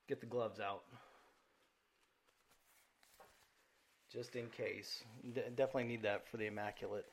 get 0.09 0.21
the 0.21 0.27
gloves 0.27 0.61
out. 0.61 0.83
Just 4.13 4.37
in 4.37 4.47
case. 4.49 5.03
D- 5.35 5.43
definitely 5.55 5.85
need 5.85 6.03
that 6.03 6.27
for 6.29 6.37
the 6.37 6.47
Immaculate. 6.47 7.07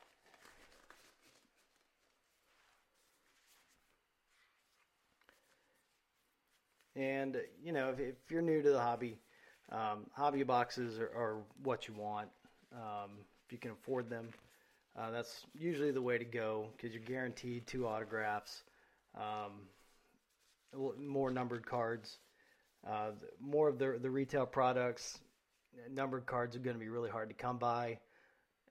And, 6.95 7.37
you 7.63 7.71
know, 7.71 7.89
if, 7.89 7.99
if 7.99 8.15
you're 8.29 8.43
new 8.43 8.61
to 8.61 8.69
the 8.69 8.79
hobby, 8.79 9.17
um, 9.71 10.05
hobby 10.13 10.43
boxes 10.43 10.99
are, 10.99 11.05
are, 11.05 11.37
what 11.63 11.87
you 11.87 11.95
want 11.95 12.29
um, 12.73 13.11
if 13.45 13.51
you 13.51 13.57
can 13.57 13.71
afford 13.71 14.09
them. 14.09 14.29
Uh, 14.95 15.09
that's 15.09 15.45
usually 15.55 15.89
the 15.89 16.01
way 16.01 16.19
to 16.19 16.25
go 16.25 16.67
because 16.77 16.93
you're 16.93 17.03
guaranteed 17.03 17.65
two 17.65 17.87
autographs, 17.87 18.63
um, 19.15 19.63
more 20.99 21.31
numbered 21.31 21.65
cards. 21.65 22.17
Uh, 22.87 23.11
more 23.39 23.69
of 23.69 23.79
the 23.79 23.97
the 24.01 24.09
retail 24.09 24.45
products, 24.45 25.19
numbered 25.91 26.25
cards 26.25 26.55
are 26.55 26.59
going 26.59 26.75
to 26.75 26.79
be 26.79 26.89
really 26.89 27.09
hard 27.09 27.29
to 27.29 27.35
come 27.35 27.57
by. 27.57 27.97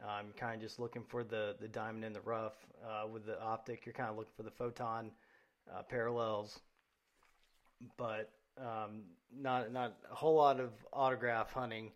I'm 0.06 0.32
kind 0.36 0.56
of 0.56 0.60
just 0.60 0.78
looking 0.78 1.04
for 1.04 1.24
the 1.24 1.56
the 1.60 1.68
diamond 1.68 2.04
in 2.04 2.12
the 2.12 2.20
rough 2.20 2.56
uh, 2.84 3.06
with 3.06 3.26
the 3.26 3.40
optic. 3.40 3.86
You're 3.86 3.92
kind 3.92 4.10
of 4.10 4.16
looking 4.16 4.32
for 4.36 4.42
the 4.42 4.50
photon 4.50 5.10
uh, 5.72 5.82
parallels, 5.82 6.60
but 7.96 8.30
um, 8.58 9.04
not 9.34 9.72
not 9.72 9.96
a 10.10 10.14
whole 10.14 10.34
lot 10.34 10.60
of 10.60 10.70
autograph 10.92 11.52
hunting 11.52 11.92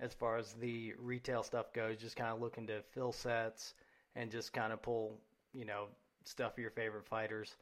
as 0.00 0.14
far 0.14 0.38
as 0.38 0.54
the 0.54 0.94
retail 0.98 1.42
stuff 1.42 1.72
goes. 1.72 1.98
Just 1.98 2.16
kind 2.16 2.30
of 2.30 2.40
looking 2.40 2.66
to 2.68 2.82
fill 2.94 3.12
sets 3.12 3.74
and 4.16 4.30
just 4.30 4.52
kind 4.52 4.72
of 4.72 4.82
pull 4.82 5.18
you 5.52 5.64
know 5.64 5.86
stuff 6.24 6.52
of 6.52 6.58
your 6.58 6.70
favorite 6.70 7.06
fighters. 7.06 7.54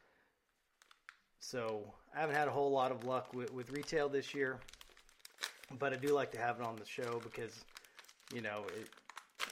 So 1.39 1.81
I 2.15 2.19
haven't 2.19 2.35
had 2.35 2.47
a 2.47 2.51
whole 2.51 2.71
lot 2.71 2.91
of 2.91 3.05
luck 3.05 3.33
with, 3.33 3.51
with 3.53 3.71
retail 3.71 4.09
this 4.09 4.33
year, 4.33 4.59
but 5.79 5.93
I 5.93 5.95
do 5.95 6.09
like 6.09 6.31
to 6.33 6.39
have 6.39 6.59
it 6.59 6.65
on 6.65 6.75
the 6.75 6.85
show 6.85 7.21
because 7.23 7.63
you 8.33 8.41
know 8.41 8.63
it 8.77 8.89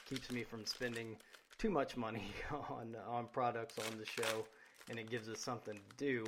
keeps 0.08 0.30
me 0.30 0.42
from 0.44 0.64
spending 0.66 1.16
too 1.58 1.70
much 1.70 1.96
money 1.96 2.24
on 2.70 2.94
on 3.08 3.26
products 3.32 3.76
on 3.78 3.98
the 3.98 4.06
show, 4.06 4.46
and 4.90 4.98
it 4.98 5.10
gives 5.10 5.28
us 5.28 5.40
something 5.40 5.74
to 5.74 5.96
do. 5.96 6.24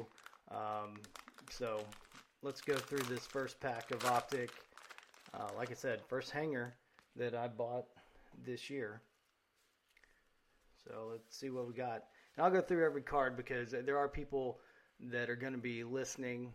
Um, 0.51 1.01
so 1.51 1.85
let's 2.42 2.61
go 2.61 2.75
through 2.75 3.05
this 3.14 3.27
first 3.27 3.61
pack 3.61 3.90
of 3.90 4.05
Optic. 4.07 4.51
Uh, 5.35 5.49
like 5.57 5.70
I 5.70 5.75
said, 5.75 6.01
first 6.09 6.31
hanger 6.31 6.75
that 7.16 7.35
I 7.35 7.49
bought 7.49 7.85
this 8.44 8.70
year. 8.70 9.03
So 10.85 11.09
let's 11.11 11.37
see 11.37 11.51
what 11.51 11.68
we 11.68 11.75
got. 11.75 12.05
And 12.37 12.44
I'll 12.44 12.51
go 12.51 12.61
through 12.61 12.85
every 12.85 13.03
card 13.03 13.37
because 13.37 13.70
there 13.70 13.99
are 13.99 14.09
people 14.09 14.59
that 15.08 15.30
are 15.30 15.36
going 15.36 15.52
to 15.52 15.58
be 15.58 15.84
listening 15.84 16.52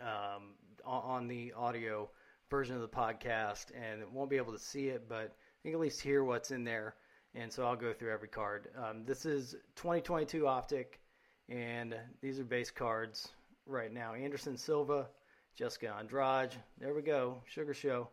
um, 0.00 0.54
on 0.84 1.28
the 1.28 1.52
audio 1.56 2.08
version 2.50 2.74
of 2.74 2.82
the 2.82 2.88
podcast 2.88 3.66
and 3.74 4.02
won't 4.12 4.30
be 4.30 4.36
able 4.36 4.52
to 4.52 4.58
see 4.58 4.88
it, 4.88 5.08
but 5.08 5.36
you 5.62 5.70
can 5.70 5.74
at 5.74 5.80
least 5.80 6.00
hear 6.00 6.24
what's 6.24 6.50
in 6.50 6.64
there. 6.64 6.94
And 7.34 7.52
so 7.52 7.64
I'll 7.64 7.76
go 7.76 7.92
through 7.92 8.12
every 8.12 8.28
card. 8.28 8.68
Um, 8.76 9.04
this 9.04 9.26
is 9.26 9.54
2022 9.76 10.46
Optic, 10.46 11.00
and 11.48 11.94
these 12.22 12.40
are 12.40 12.44
base 12.44 12.70
cards 12.70 13.28
right 13.66 13.92
now. 13.92 14.14
Anderson 14.14 14.56
Silva, 14.56 15.08
Jessica 15.56 15.94
Andrade. 15.98 16.54
There 16.78 16.94
we 16.94 17.02
go. 17.02 17.42
Sugar 17.46 17.74
Show. 17.74 18.08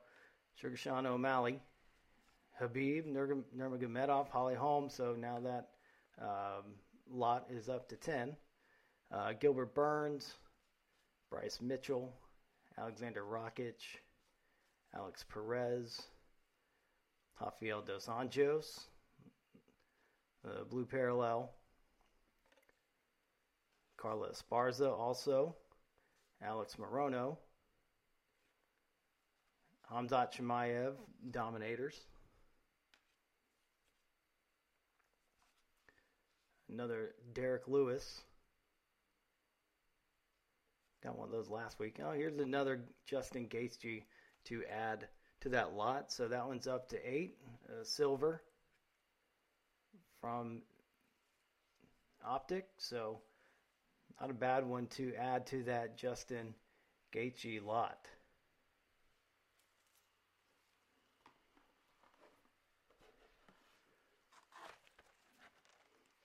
Sugar 0.56 0.78
Sean 0.78 1.06
O'Malley. 1.06 1.60
Khabib, 2.62 3.06
Nurmagomedov, 3.56 4.30
Holly 4.30 4.56
Holm. 4.56 4.90
So 4.90 5.16
now 5.18 5.40
that 5.40 5.70
um, 6.22 6.76
lot 7.10 7.48
is 7.50 7.70
up 7.70 7.90
to 7.90 7.96
10. 7.96 8.36
Uh, 9.14 9.34
Gilbert 9.40 9.74
Burns, 9.74 10.34
Bryce 11.30 11.60
Mitchell, 11.62 12.12
Alexander 12.78 13.22
Rakic, 13.24 14.00
Alex 14.96 15.24
Perez, 15.32 16.02
Rafael 17.40 17.82
Dos 17.82 18.08
Anjos, 18.08 18.86
Blue 20.70 20.86
Parallel, 20.86 21.50
Carla 23.98 24.30
Esparza 24.30 24.92
also, 24.92 25.56
Alex 26.42 26.76
Morono, 26.76 27.38
Hamzat 29.92 30.34
Chimaev, 30.34 30.94
Dominators. 31.32 32.00
Another 36.70 37.14
Derrick 37.34 37.68
Lewis. 37.68 38.22
Got 41.06 41.20
one 41.20 41.28
of 41.28 41.32
those 41.32 41.52
last 41.52 41.78
week. 41.78 42.00
Oh, 42.04 42.14
here's 42.14 42.40
another 42.40 42.82
Justin 43.06 43.48
Gaethje 43.48 44.06
to 44.46 44.64
add 44.66 45.08
to 45.42 45.50
that 45.50 45.74
lot. 45.74 46.12
So 46.12 46.28
that 46.28 46.48
one's 46.48 46.66
up 46.66 46.90
to 46.90 46.98
eight. 47.08 47.38
Uh, 47.70 47.84
silver 47.84 48.42
from 50.20 50.64
Optic. 52.26 52.66
So 52.80 53.20
not 54.20 54.32
a 54.32 54.34
bad 54.34 54.66
one 54.66 54.88
to 54.88 55.14
add 55.14 55.46
to 55.48 55.62
that 55.66 55.96
Justin 55.96 56.56
Gaethje 57.14 57.64
lot. 57.64 58.08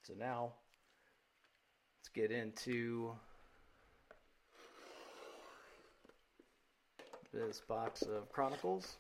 So 0.05 0.15
now 0.19 0.55
let's 1.99 2.09
get 2.15 2.31
into 2.31 3.13
this 7.33 7.61
box 7.69 8.03
of 8.03 8.31
Chronicles. 8.33 8.97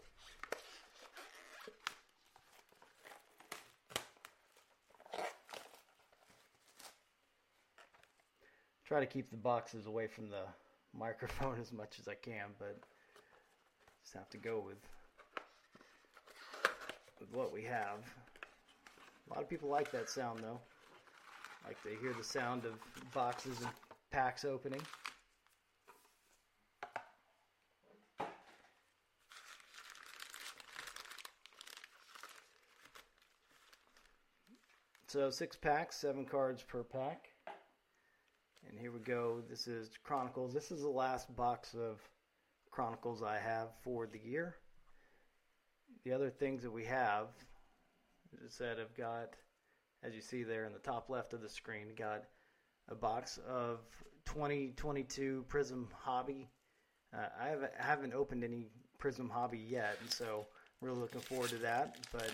Try 8.87 9.01
to 9.01 9.07
keep 9.07 9.31
the 9.31 9.37
boxes 9.37 9.87
away 9.87 10.07
from 10.07 10.31
the 10.31 10.43
microphone 10.99 11.61
as 11.61 11.73
much 11.73 11.99
as 12.01 12.09
I 12.09 12.15
can, 12.15 12.47
but 12.59 12.77
just 14.03 14.15
have 14.15 14.29
to 14.31 14.39
go 14.39 14.63
with 14.65 14.79
with 17.21 17.33
what 17.33 17.53
we 17.53 17.63
have. 17.63 17.99
A 19.29 19.35
lot 19.35 19.43
of 19.43 19.49
people 19.49 19.69
like 19.69 19.91
that 19.93 20.09
sound 20.09 20.41
though. 20.41 20.59
Like 21.67 21.77
they 21.85 21.95
hear 22.01 22.15
the 22.15 22.25
sound 22.25 22.65
of 22.65 22.73
boxes 23.13 23.59
and 23.61 23.69
packs 24.11 24.45
opening. 24.45 24.81
So 35.11 35.29
six 35.29 35.57
packs, 35.57 35.97
seven 35.97 36.25
cards 36.25 36.63
per 36.63 36.85
pack. 36.85 37.31
And 38.69 38.79
here 38.79 38.93
we 38.93 39.01
go. 39.01 39.43
This 39.51 39.67
is 39.67 39.91
Chronicles. 40.05 40.55
This 40.55 40.71
is 40.71 40.83
the 40.83 40.89
last 40.89 41.35
box 41.35 41.75
of 41.75 41.99
Chronicles 42.71 43.21
I 43.21 43.37
have 43.39 43.71
for 43.83 44.07
the 44.07 44.21
year. 44.21 44.55
The 46.05 46.13
other 46.13 46.31
things 46.31 46.63
that 46.63 46.71
we 46.71 46.85
have, 46.85 47.27
as 48.33 48.39
I 48.47 48.51
said, 48.51 48.77
I've 48.79 48.97
got, 48.97 49.35
as 50.05 50.15
you 50.15 50.21
see 50.21 50.45
there 50.45 50.65
in 50.65 50.73
the 50.73 50.79
top 50.79 51.11
left 51.11 51.33
of 51.33 51.43
the 51.43 51.49
screen, 51.49 51.89
got 51.99 52.23
a 52.89 52.95
box 52.95 53.41
of 53.49 53.81
2022 54.27 55.45
Prism 55.49 55.89
Hobby. 55.93 56.49
Uh, 57.13 57.27
I, 57.37 57.49
haven't, 57.49 57.73
I 57.81 57.85
haven't 57.85 58.15
opened 58.15 58.45
any 58.45 58.69
Prism 58.99 59.29
Hobby 59.29 59.59
yet, 59.59 59.97
and 60.03 60.09
so 60.09 60.47
really 60.81 61.01
looking 61.01 61.21
forward 61.21 61.51
to 61.51 61.59
that. 61.59 61.97
But 62.13 62.31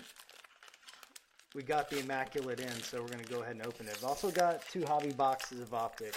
we 1.55 1.63
got 1.63 1.89
the 1.89 1.99
Immaculate 2.01 2.61
in, 2.61 2.83
so 2.83 3.01
we're 3.01 3.09
going 3.09 3.25
to 3.25 3.33
go 3.33 3.43
ahead 3.43 3.57
and 3.57 3.67
open 3.67 3.87
it. 3.87 3.95
I've 3.97 4.05
also 4.05 4.31
got 4.31 4.67
two 4.69 4.85
hobby 4.85 5.13
boxes 5.13 5.61
of 5.61 5.73
Optic 5.73 6.15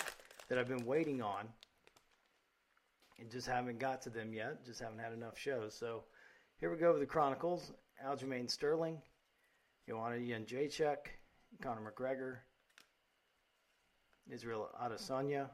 that 0.47 0.57
I've 0.57 0.67
been 0.67 0.85
waiting 0.85 1.21
on 1.21 1.47
and 3.19 3.29
just 3.29 3.47
haven't 3.47 3.79
got 3.79 4.01
to 4.03 4.09
them 4.09 4.33
yet. 4.33 4.65
Just 4.65 4.79
haven't 4.79 4.99
had 4.99 5.13
enough 5.13 5.37
shows. 5.37 5.75
So 5.75 6.03
here 6.59 6.71
we 6.71 6.77
go 6.77 6.91
with 6.91 7.01
the 7.01 7.05
Chronicles. 7.05 7.71
Aljamain 8.05 8.49
Sterling, 8.49 9.01
Joanna 9.87 10.15
Jędrzejczyk, 10.15 10.97
Conor 11.61 11.91
McGregor, 11.91 12.37
Israel 14.29 14.69
Adesanya, 14.81 15.49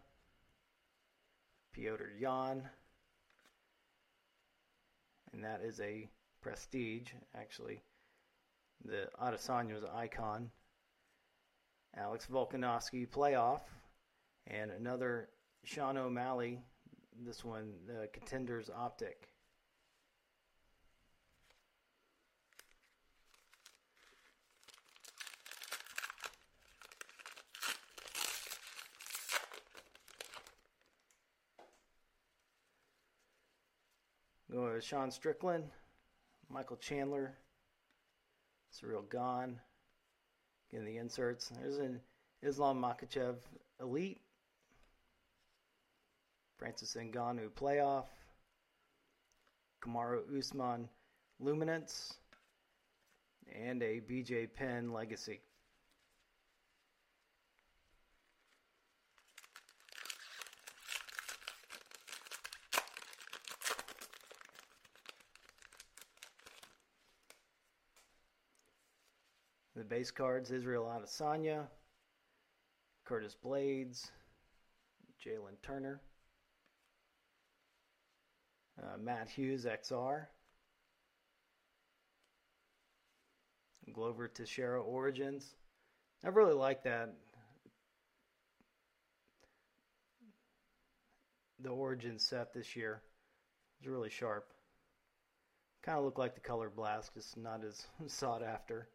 Petr 1.76 2.20
Yan, 2.20 2.70
and 5.34 5.44
that 5.44 5.62
is 5.62 5.80
a 5.80 6.08
prestige, 6.42 7.10
actually 7.36 7.82
the 8.84 9.10
Adesanya's 9.22 9.84
icon, 9.94 10.50
Alex 11.96 12.28
Volkanovski 12.32 13.08
playoff, 13.08 13.62
and 14.48 14.72
another 14.72 15.30
Sean 15.64 15.98
O'Malley, 15.98 16.60
this 17.26 17.44
one, 17.44 17.74
the 17.88 18.08
Contenders 18.14 18.70
Optic. 18.70 19.30
Go 34.52 34.72
with 34.72 34.84
Sean 34.84 35.12
Strickland, 35.12 35.66
Michael 36.50 36.78
Chandler, 36.78 37.36
Ciryl 38.76 39.10
Gane. 39.10 39.60
Getting 40.72 40.86
the 40.86 40.98
inserts. 40.98 41.52
There's 41.60 41.78
an 41.78 42.02
Islam 42.42 42.82
Makhachev 42.82 43.36
Elite. 43.80 44.20
Francis 46.58 46.96
Ngannou 46.96 47.50
Playoff. 47.52 48.08
Kamaru 49.84 50.38
Usman 50.38 50.90
Luminance. 51.40 52.16
And 53.54 53.82
a 53.84 54.02
BJ 54.02 54.48
Penn 54.54 54.92
Legacy. 54.92 55.40
The 69.76 69.84
base 69.84 70.10
cards 70.10 70.52
Israel 70.52 70.86
Adesanya, 70.86 71.68
Curtis 73.04 73.36
Blaydes, 73.44 74.10
Jalen 75.22 75.62
Turner, 75.62 76.00
uh, 78.82 78.98
Matt 78.98 79.28
Hughes 79.28 79.66
XR, 79.66 80.28
Glover 83.92 84.30
Teixeira 84.30 84.82
Origins. 84.82 85.56
I 86.24 86.30
really 86.30 86.54
like 86.54 86.84
that. 86.84 87.14
The 91.60 91.70
Origin 91.70 92.18
set 92.18 92.54
this 92.54 92.78
year 92.78 93.02
is 93.82 93.88
really 93.88 94.10
sharp. 94.10 94.54
Kind 95.84 95.98
of 95.98 96.06
look 96.06 96.18
like 96.18 96.34
the 96.34 96.42
Color 96.42 96.70
Blast, 96.70 97.14
just 97.14 97.36
not 97.36 97.62
as 97.66 97.86
sought 98.08 98.42
after. 98.42 98.88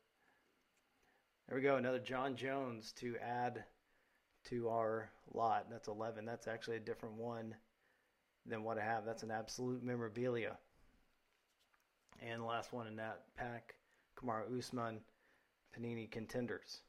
There 1.51 1.59
we 1.59 1.65
go, 1.65 1.75
another 1.79 1.99
Jon 1.99 2.37
Jones 2.37 2.93
to 3.01 3.17
add 3.17 3.65
to 4.51 4.69
our 4.69 5.11
lot. 5.35 5.67
That's 5.69 5.89
11. 5.89 6.25
That's 6.25 6.47
actually 6.47 6.77
a 6.77 6.81
different 6.81 7.17
one 7.17 7.57
than 8.47 8.63
what 8.63 8.79
I 8.79 8.85
have. 8.85 9.05
That's 9.05 9.25
an 9.25 9.33
absolute 9.33 9.83
memorabilia. 9.83 10.57
And 12.23 12.43
the 12.43 12.47
last 12.47 12.73
one 12.73 12.87
in 12.87 12.95
that 12.97 13.23
pack, 13.37 13.75
Kamaru 14.17 14.61
Usman, 14.61 15.01
Panini 15.77 16.09
Contenders. 16.09 16.83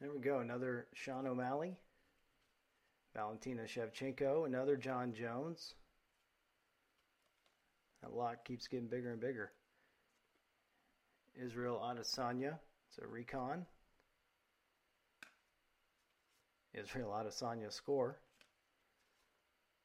There 0.00 0.12
we 0.14 0.20
go, 0.20 0.38
another 0.38 0.86
Sean 0.94 1.26
O'Malley. 1.26 1.76
Valentina 3.14 3.62
Shevchenko, 3.62 4.46
another 4.46 4.76
Jon 4.76 5.12
Jones. 5.12 5.74
That 8.02 8.14
lot 8.14 8.44
keeps 8.44 8.66
getting 8.66 8.88
bigger 8.88 9.12
and 9.12 9.20
bigger. 9.20 9.52
Israel 11.34 11.80
Adesanya, 11.82 12.58
it's 12.88 12.98
a 13.02 13.06
recon. 13.06 13.66
Israel 16.74 17.10
Adesanya 17.10 17.72
score. 17.72 18.18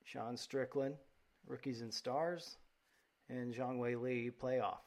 Sean 0.04 0.38
Strickland, 0.38 0.96
rookies 1.46 1.82
and 1.82 1.94
stars, 1.94 2.58
and 3.30 3.54
Zhang 3.54 3.78
Wei 3.78 3.96
Li 3.96 4.32
playoff. 4.42 4.87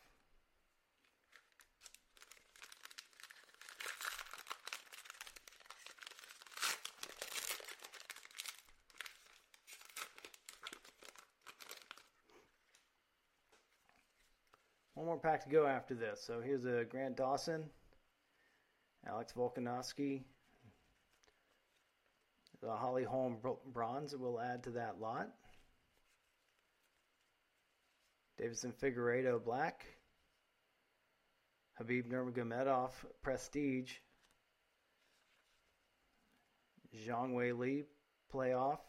Pack 15.23 15.45
to 15.45 15.51
go 15.51 15.67
after 15.67 15.95
this. 15.95 16.23
So 16.27 16.41
here's 16.41 16.65
a 16.65 16.85
Grant 16.85 17.17
Dawson, 17.17 17.65
Alex 19.07 19.33
Volkanovski, 19.37 20.23
the 22.61 22.71
Holly 22.71 23.05
Holm 23.05 23.39
bronze 23.73 24.15
we'll 24.17 24.41
add 24.41 24.65
to 24.65 24.71
that 24.73 25.01
lot. 25.01 25.29
Deiveson 28.41 28.73
Figueiredo 28.75 29.43
black. 29.43 29.87
Khabib 31.79 32.11
Nurmagomedov 32.11 32.91
prestige. 33.23 33.93
Zhang 37.07 37.35
Wei 37.35 37.53
Li 37.53 37.85
playoff. 38.33 38.81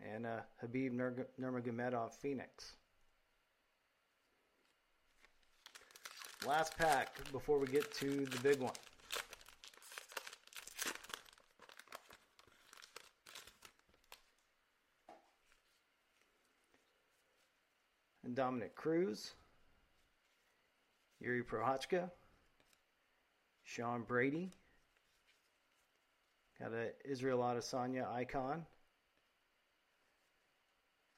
And 0.00 0.26
uh, 0.26 0.40
Khabib 0.62 0.92
Nurmagomedov 1.40 2.12
Phoenix. 2.14 2.72
Last 6.46 6.76
pack 6.76 7.30
before 7.30 7.60
we 7.60 7.68
get 7.68 7.94
to 7.94 8.26
the 8.26 8.38
big 8.40 8.58
one. 8.60 8.72
And 18.24 18.34
Dominick 18.34 18.74
Cruz, 18.74 19.34
Yuri 21.20 21.44
Prochazka, 21.44 22.10
Sean 23.62 24.02
Brady, 24.02 24.50
got 26.60 26.72
a 26.72 26.90
Israel 27.04 27.38
Adesanya 27.38 28.12
icon. 28.12 28.66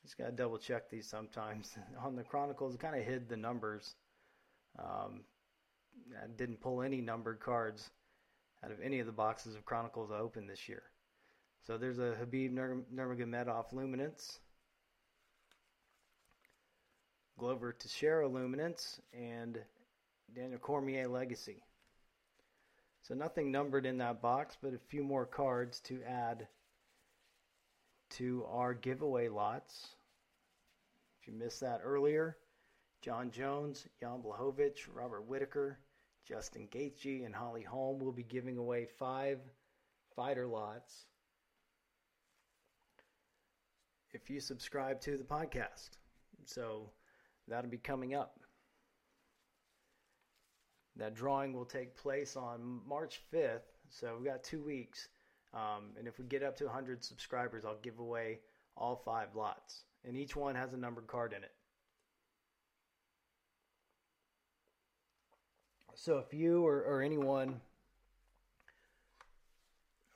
Just 0.03 0.19
got 0.19 0.27
to 0.27 0.33
double 0.33 0.59
check 0.59 0.91
these 0.91 1.09
sometimes. 1.09 1.79
On 2.05 2.15
the 2.15 2.23
Chronicles, 2.23 2.77
kind 2.77 2.95
of 2.95 3.03
hid 3.05 3.27
the 3.31 3.39
numbers 3.39 3.95
um, 4.79 5.21
I 6.23 6.27
didn't 6.37 6.61
pull 6.61 6.83
any 6.83 7.01
numbered 7.01 7.41
cards 7.41 7.91
out 8.65 8.71
of 8.71 8.81
any 8.81 9.01
of 9.01 9.07
the 9.07 9.13
boxes 9.13 9.55
of 9.55 9.65
Chronicles 9.65 10.11
I 10.11 10.19
opened 10.19 10.49
this 10.49 10.69
year. 10.69 10.83
So 11.67 11.79
there's 11.79 11.99
a 11.99 12.15
Khabib 12.21 12.53
Nurmagomedov 12.95 13.73
Luminance, 13.73 14.39
Glover 17.39 17.73
Teixeira 17.73 18.29
Luminance, 18.29 19.01
and 19.13 19.59
Daniel 20.35 20.59
Cormier 20.59 21.09
Legacy. 21.09 21.63
So 23.03 23.15
nothing 23.15 23.51
numbered 23.51 23.87
in 23.87 23.99
that 23.99 24.23
box, 24.23 24.57
but 24.63 24.75
a 24.75 24.79
few 24.89 25.03
more 25.03 25.27
cards 25.27 25.81
to 25.81 26.03
add 26.05 26.47
to 28.11 28.45
our 28.51 28.75
giveaway 28.75 29.29
lots. 29.29 29.89
If 31.21 31.29
you 31.29 31.35
missed 31.35 31.61
that 31.61 31.81
earlier, 31.85 32.37
Jon 33.05 33.31
Jones, 33.31 33.87
Jan 34.01 34.23
Blachowicz, 34.23 34.89
Robert 34.91 35.29
Whitaker, 35.29 35.79
Justin 36.27 36.67
Gaethje, 36.69 37.27
and 37.27 37.35
Holly 37.35 37.61
Holm 37.61 37.99
will 37.99 38.13
be 38.13 38.23
giving 38.23 38.57
away 38.57 38.87
five 38.87 39.41
fighter 40.17 40.47
lots 40.47 41.05
if 44.15 44.31
you 44.31 44.41
subscribe 44.41 45.03
to 45.03 45.19
the 45.19 45.25
podcast. 45.25 45.91
So 46.47 46.93
that'll 47.47 47.71
be 47.71 47.77
coming 47.77 48.15
up. 48.15 48.41
That 50.97 51.15
drawing 51.15 51.53
will 51.53 51.67
take 51.67 51.99
place 51.99 52.37
on 52.37 52.81
March 52.89 53.21
5th, 53.35 53.69
so 53.91 54.17
we've 54.17 54.33
got 54.33 54.43
two 54.43 54.63
weeks. 54.63 55.09
Um, 55.53 55.91
and 55.99 56.09
if 56.09 56.19
we 56.19 56.25
get 56.25 56.43
up 56.43 56.57
to 56.57 56.65
100 56.65 57.05
subscribers, 57.05 57.67
I'll 57.67 57.77
give 57.83 57.99
away 57.99 58.41
all 58.79 58.97
five 58.97 59.35
lots. 59.35 59.85
And 60.07 60.17
each 60.17 60.35
one 60.35 60.55
has 60.55 60.73
a 60.73 60.79
numbered 60.79 61.07
card 61.07 61.35
in 61.35 61.45
it. 61.45 61.53
So 65.97 66.19
if 66.19 66.35
you 66.35 66.67
or, 66.67 66.83
or 66.83 67.03
anyone 67.03 67.61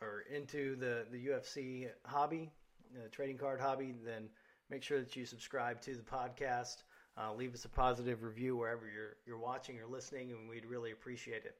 are 0.03 0.25
into 0.33 0.77
the, 0.77 1.07
the 1.11 1.29
UFC 1.29 1.89
hobby, 2.05 2.51
the 2.95 3.09
trading 3.09 3.39
card 3.39 3.61
hobby, 3.61 3.95
then 4.05 4.29
make 4.71 4.83
sure 4.83 5.01
that 5.01 5.15
you 5.15 5.25
subscribe 5.25 5.81
to 5.83 5.95
the 5.95 6.03
podcast. 6.03 6.83
Uh, 7.17 7.33
leave 7.35 7.55
us 7.55 7.65
a 7.65 7.69
positive 7.69 8.23
review 8.23 8.57
wherever 8.57 8.87
you're 8.87 9.17
you're 9.27 9.39
watching 9.39 9.79
or 9.79 9.87
listening, 9.87 10.31
and 10.33 10.49
we'd 10.49 10.67
really 10.67 10.93
appreciate 10.93 11.45
it. 11.45 11.57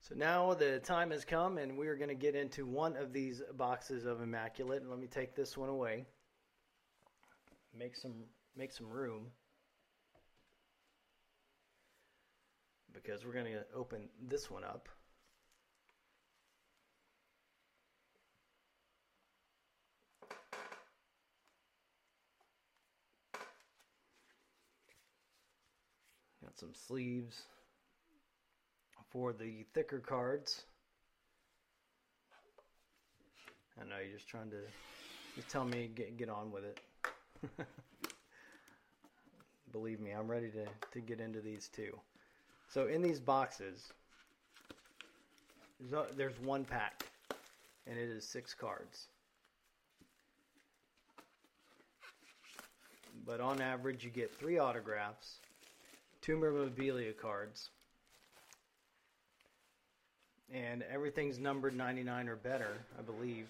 So 0.00 0.14
now 0.14 0.54
the 0.54 0.78
time 0.78 1.10
has 1.10 1.24
come, 1.24 1.58
and 1.58 1.76
we 1.76 1.88
are 1.88 1.96
going 1.96 2.08
to 2.08 2.14
get 2.14 2.34
into 2.34 2.64
one 2.64 2.96
of 2.96 3.12
these 3.12 3.42
boxes 3.56 4.04
of 4.06 4.20
immaculate. 4.20 4.88
Let 4.88 4.98
me 4.98 5.06
take 5.06 5.34
this 5.34 5.56
one 5.56 5.68
away. 5.68 6.06
Make 7.78 7.96
some 7.96 8.14
make 8.56 8.72
some 8.72 8.88
room. 8.88 9.26
Because 13.02 13.24
we're 13.24 13.32
going 13.32 13.44
to 13.44 13.64
open 13.74 14.08
this 14.26 14.50
one 14.50 14.64
up. 14.64 14.88
Got 26.42 26.58
some 26.58 26.74
sleeves 26.74 27.42
for 29.10 29.32
the 29.32 29.66
thicker 29.74 29.98
cards. 30.00 30.64
I 33.78 33.84
know 33.84 33.96
you're 34.02 34.16
just 34.16 34.28
trying 34.28 34.50
to 34.50 34.60
just 35.34 35.48
tell 35.48 35.64
me 35.64 35.90
get 35.94 36.16
get 36.16 36.30
on 36.30 36.50
with 36.50 36.64
it. 36.64 36.80
Believe 39.72 40.00
me, 40.00 40.12
I'm 40.12 40.28
ready 40.28 40.48
to, 40.50 40.64
to 40.92 41.00
get 41.00 41.20
into 41.20 41.40
these 41.40 41.68
too. 41.68 41.98
So 42.68 42.86
in 42.86 43.02
these 43.02 43.20
boxes, 43.20 43.92
there's 46.16 46.38
one 46.40 46.64
pack, 46.64 47.06
and 47.86 47.98
it 47.98 48.08
is 48.08 48.24
six 48.24 48.54
cards. 48.54 49.08
But 53.24 53.40
on 53.40 53.60
average, 53.60 54.04
you 54.04 54.10
get 54.10 54.34
three 54.38 54.58
autographs, 54.58 55.36
two 56.22 56.36
memorabilia 56.36 57.12
cards, 57.12 57.70
and 60.52 60.84
everything's 60.92 61.38
numbered 61.38 61.74
99 61.76 62.28
or 62.28 62.36
better, 62.36 62.78
I 62.98 63.02
believe. 63.02 63.48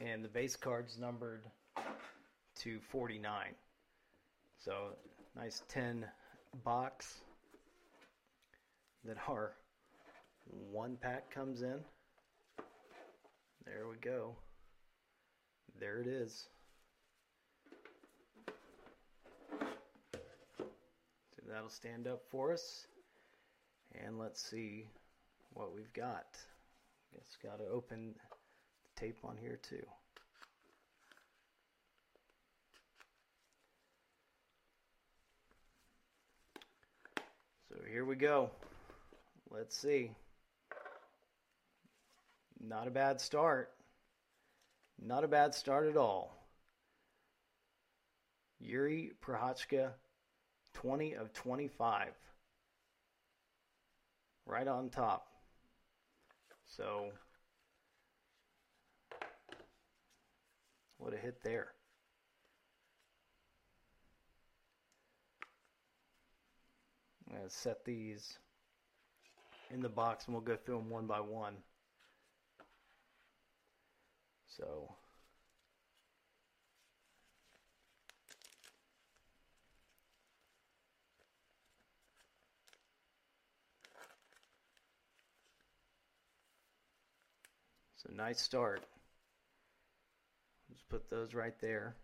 And 0.00 0.22
the 0.22 0.28
base 0.28 0.54
card's 0.54 0.98
numbered 0.98 1.42
to 2.60 2.78
49. 2.90 3.46
So, 4.64 4.90
nice 5.36 5.62
10 5.68 6.04
box 6.62 7.22
that 9.08 9.16
our 9.26 9.54
one 10.70 10.96
pack 11.00 11.34
comes 11.34 11.62
in. 11.62 11.80
There 13.64 13.88
we 13.90 13.96
go. 13.96 14.36
There 15.80 16.00
it 16.00 16.06
is. 16.06 16.48
So 20.12 21.42
that'll 21.48 21.70
stand 21.70 22.06
up 22.06 22.22
for 22.30 22.52
us. 22.52 22.86
And 24.04 24.18
let's 24.18 24.42
see 24.42 24.88
what 25.54 25.74
we've 25.74 25.92
got. 25.94 26.36
Guess 27.14 27.38
got 27.42 27.58
to 27.58 27.64
open 27.72 28.14
the 28.14 29.00
tape 29.00 29.18
on 29.24 29.38
here 29.38 29.58
too. 29.62 29.86
So 37.70 37.76
here 37.90 38.04
we 38.04 38.16
go. 38.16 38.50
Let's 39.50 39.76
see. 39.76 40.10
Not 42.60 42.86
a 42.86 42.90
bad 42.90 43.20
start. 43.20 43.70
Not 45.00 45.24
a 45.24 45.28
bad 45.28 45.54
start 45.54 45.88
at 45.88 45.96
all. 45.96 46.34
Yuri 48.60 49.12
Prochazka, 49.24 49.92
20 50.74 51.14
of 51.14 51.32
25. 51.32 52.08
Right 54.44 54.68
on 54.68 54.90
top. 54.90 55.26
So, 56.66 57.12
what 60.98 61.14
a 61.14 61.16
hit 61.16 61.42
there. 61.42 61.68
I'm 67.26 67.36
going 67.36 67.48
to 67.48 67.54
set 67.54 67.84
these 67.84 68.38
in 69.70 69.80
the 69.80 69.88
box 69.88 70.26
and 70.26 70.34
we'll 70.34 70.42
go 70.42 70.56
through 70.56 70.76
them 70.78 70.90
one 70.90 71.06
by 71.06 71.20
one. 71.20 71.54
So, 74.46 74.96
So 87.98 88.14
nice 88.14 88.40
start. 88.40 88.84
Just 90.70 90.88
put 90.88 91.10
those 91.10 91.34
right 91.34 91.54
there. 91.60 91.96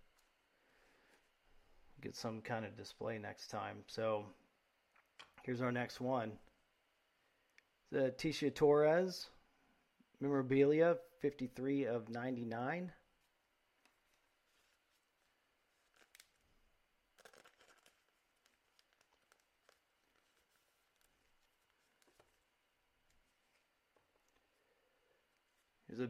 Get 2.02 2.16
some 2.16 2.40
kind 2.40 2.64
of 2.64 2.76
display 2.76 3.16
next 3.16 3.46
time. 3.46 3.76
So 3.86 4.24
here's 5.44 5.62
our 5.62 5.70
next 5.70 6.00
one. 6.00 6.32
The 7.94 8.12
Tecia 8.18 8.52
Torres 8.52 9.28
memorabilia, 10.20 10.96
53 11.20 11.84
of 11.86 12.08
99. 12.08 12.90
Here's 25.86 26.00
a 26.00 26.08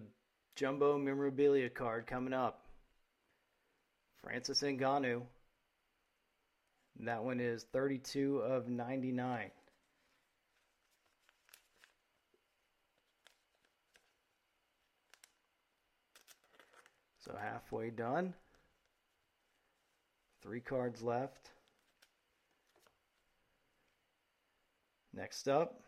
jumbo 0.57 0.97
memorabilia 0.97 1.69
card 1.69 2.07
coming 2.07 2.33
up. 2.33 2.65
Francis 4.23 4.63
Ngannou. 4.63 5.21
That 7.01 7.23
one 7.23 7.41
is 7.41 7.65
32 7.75 8.39
of 8.39 8.69
99. 8.71 9.51
So 17.25 17.35
halfway 17.41 17.89
done. 17.89 18.35
Three 20.43 20.61
cards 20.61 21.01
left. 21.01 21.53
Next 25.15 25.49
up, 25.49 25.81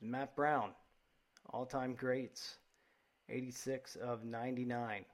Matt 0.00 0.34
Brown. 0.34 0.70
All 1.50 1.64
time 1.64 1.94
greats. 1.94 2.56
86 3.28 3.94
of 3.94 4.24
99. 4.24 5.04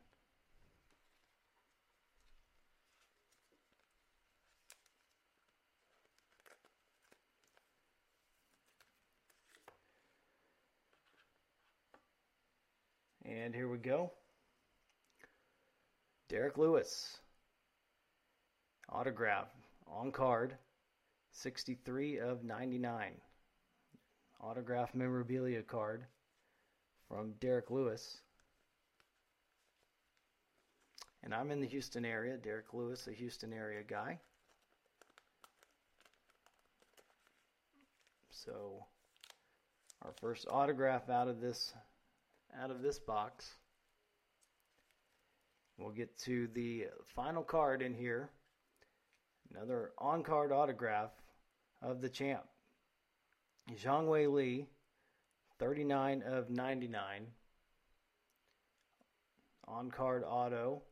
And 13.29 13.53
here 13.53 13.69
we 13.69 13.79
go. 13.79 14.13
Derrick 16.29 16.57
Lewis. 16.57 17.19
Autograph 18.89 19.49
on 19.89 20.13
card. 20.13 20.55
63 21.33 22.21
of 22.21 22.45
99. 22.45 23.15
Autograph 24.41 24.95
memorabilia 24.95 25.63
card 25.63 26.05
from 27.09 27.33
Derrick 27.41 27.71
Lewis. 27.71 28.19
And 31.25 31.35
I'm 31.35 31.51
in 31.51 31.61
the 31.61 31.67
Houston 31.67 32.05
area. 32.05 32.37
Derrick 32.37 32.73
Lewis, 32.73 33.09
a 33.09 33.13
Houston 33.13 33.53
area 33.53 33.83
guy. 33.83 34.21
So 38.31 38.85
our 40.03 40.13
first 40.21 40.47
autograph 40.49 41.11
out 41.11 41.27
of 41.27 41.41
this 41.41 41.75
out 42.63 42.71
of 42.71 42.83
this 42.83 42.99
box. 42.99 43.47
We'll 45.79 45.91
get 45.91 46.17
to 46.21 46.49
the 46.55 46.87
final 47.15 47.43
card 47.43 47.83
in 47.83 47.95
here. 47.95 48.31
Another 49.55 49.93
on-card 49.99 50.53
autograph 50.53 51.11
of 51.83 52.01
the 52.01 52.09
champ. 52.09 52.45
Zhang 53.75 54.07
Weili 54.07 54.67
39 55.59 56.23
of 56.23 56.51
99. 56.51 57.27
On 59.69 59.91
card 59.91 60.23
auto. 60.27 60.83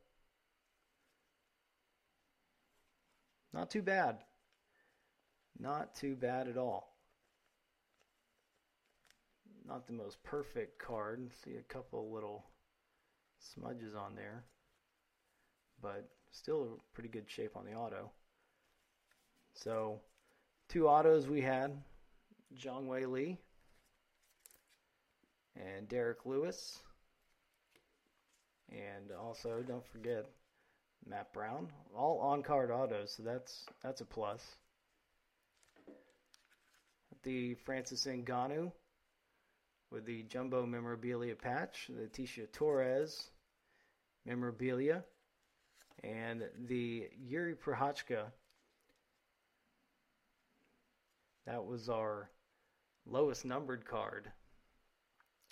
Not 3.53 3.69
too 3.69 3.81
bad. 3.81 4.17
Not 5.57 5.95
too 5.95 6.15
bad 6.15 6.47
at 6.47 6.57
all. 6.57 6.94
Not 9.67 9.87
the 9.87 9.93
most 9.93 10.21
perfect 10.23 10.79
card. 10.79 11.31
See 11.43 11.55
a 11.55 11.73
couple 11.73 12.11
little 12.11 12.45
smudges 13.39 13.95
on 13.95 14.15
there. 14.15 14.43
But 15.81 16.07
still 16.31 16.79
pretty 16.93 17.09
good 17.09 17.29
shape 17.29 17.55
on 17.55 17.65
the 17.65 17.73
auto. 17.73 18.11
So, 19.53 20.01
two 20.69 20.87
autos 20.87 21.27
we 21.27 21.41
had. 21.41 21.71
Zhang 22.57 22.87
Weili 22.87 23.37
and 25.55 25.87
Derrick 25.89 26.25
Lewis. 26.25 26.79
And 28.71 29.11
also, 29.11 29.63
don't 29.67 29.85
forget 29.87 30.25
Matt 31.07 31.31
Brown, 31.33 31.67
all 31.95 32.19
on-card 32.19 32.71
autos, 32.71 33.13
so 33.15 33.23
that's 33.23 33.65
that's 33.83 34.01
a 34.01 34.05
plus. 34.05 34.43
The 37.23 37.55
Francis 37.65 38.05
Ngannou 38.05 38.71
with 39.95 40.05
the 40.05 40.23
jumbo 40.23 40.65
memorabilia 40.65 41.33
patch, 41.33 41.89
the 41.89 42.07
Tecia 42.07 42.51
Torres 42.51 43.29
memorabilia, 44.25 45.05
and 46.03 46.43
the 46.67 47.07
Yuri 47.17 47.55
Prochazka. 47.55 48.25
That 51.45 51.65
was 51.65 51.87
our 51.87 52.29
lowest 53.05 53.45
numbered 53.45 53.85
card 53.85 54.31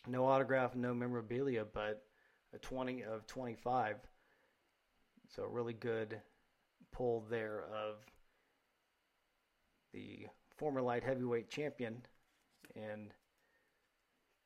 no 0.05 0.25
autograph, 0.25 0.75
no 0.75 0.93
memorabilia, 0.93 1.63
but 1.63 2.03
a 2.53 2.57
20 2.57 3.03
of 3.03 3.25
25. 3.25 3.95
So 5.33 5.43
a 5.43 5.47
really 5.47 5.71
good 5.71 6.19
pull 6.91 7.25
there 7.29 7.63
of 7.73 7.95
the 9.93 10.27
former 10.57 10.81
light 10.81 11.05
heavyweight 11.05 11.49
champion 11.49 12.01
and 12.75 13.13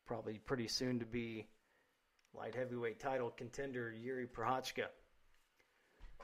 probably 0.07 0.39
pretty 0.39 0.67
soon 0.67 0.99
to 0.99 1.05
be 1.05 1.47
light 2.33 2.55
heavyweight 2.55 2.99
title 2.99 3.31
contender 3.35 3.91
Yuri 3.91 4.27
Prochazka. 4.27 4.87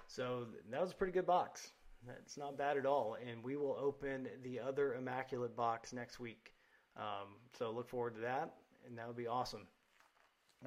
So 0.07 0.47
that 0.71 0.81
was 0.81 0.91
a 0.91 0.95
pretty 0.95 1.13
good 1.13 1.25
box. 1.25 1.71
That's 2.05 2.37
not 2.37 2.57
bad 2.57 2.77
at 2.77 2.85
all. 2.85 3.17
And 3.29 3.43
we 3.43 3.55
will 3.55 3.77
open 3.79 4.27
the 4.43 4.59
other 4.59 4.95
immaculate 4.95 5.55
box 5.55 5.93
next 5.93 6.19
week. 6.19 6.53
Um, 6.97 7.35
so 7.57 7.71
look 7.71 7.89
forward 7.89 8.15
to 8.15 8.21
that 8.21 8.53
and 8.85 8.97
that 8.97 9.07
would 9.07 9.17
be 9.17 9.27
awesome. 9.27 9.67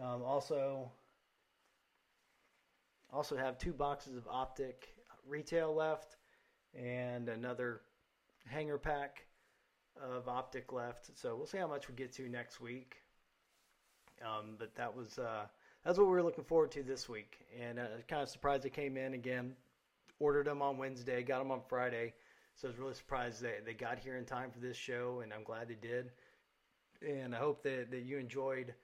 Um, 0.03 0.23
also, 0.23 0.91
also 3.12 3.37
have 3.37 3.59
two 3.59 3.73
boxes 3.73 4.17
of 4.17 4.27
optic 4.29 4.89
retail 5.27 5.75
left, 5.75 6.17
and 6.75 7.29
another 7.29 7.81
hanger 8.47 8.79
pack 8.79 9.27
of 10.01 10.29
optic 10.29 10.73
left. 10.73 11.11
So 11.17 11.35
we'll 11.37 11.47
see 11.47 11.59
how 11.59 11.67
much 11.67 11.89
we 11.89 11.95
get 11.95 12.12
to 12.14 12.29
next 12.29 12.61
week. 12.61 12.97
Um, 14.25 14.57
but 14.59 14.75
that 14.77 14.95
was 14.95 15.19
uh, 15.19 15.47
that's 15.85 15.99
what 15.99 16.07
we 16.07 16.12
were 16.12 16.23
looking 16.23 16.45
forward 16.45 16.71
to 16.73 16.83
this 16.83 17.09
week, 17.09 17.47
and 17.61 17.79
uh, 17.79 17.87
kind 18.09 18.23
of 18.23 18.29
surprised 18.29 18.62
they 18.62 18.71
came 18.71 18.97
in 18.97 19.14
again. 19.14 19.55
Ordered 20.19 20.47
them 20.47 20.62
on 20.62 20.79
Wednesday, 20.79 21.23
got 21.23 21.41
them 21.41 21.51
on 21.51 21.61
Friday, 21.69 22.14
so 22.55 22.69
I 22.69 22.71
was 22.71 22.79
really 22.79 22.95
surprised 22.95 23.43
they 23.43 23.57
they 23.64 23.75
got 23.75 23.99
here 23.99 24.17
in 24.17 24.25
time 24.25 24.51
for 24.51 24.61
this 24.61 24.77
show, 24.77 25.21
and 25.23 25.33
I'm 25.33 25.45
glad 25.45 25.69
they 25.69 25.75
did 25.75 26.11
and 27.03 27.35
I 27.35 27.39
hope 27.39 27.62
that, 27.62 27.91
that 27.91 28.03
you 28.03 28.19
enjoyed 28.19 28.75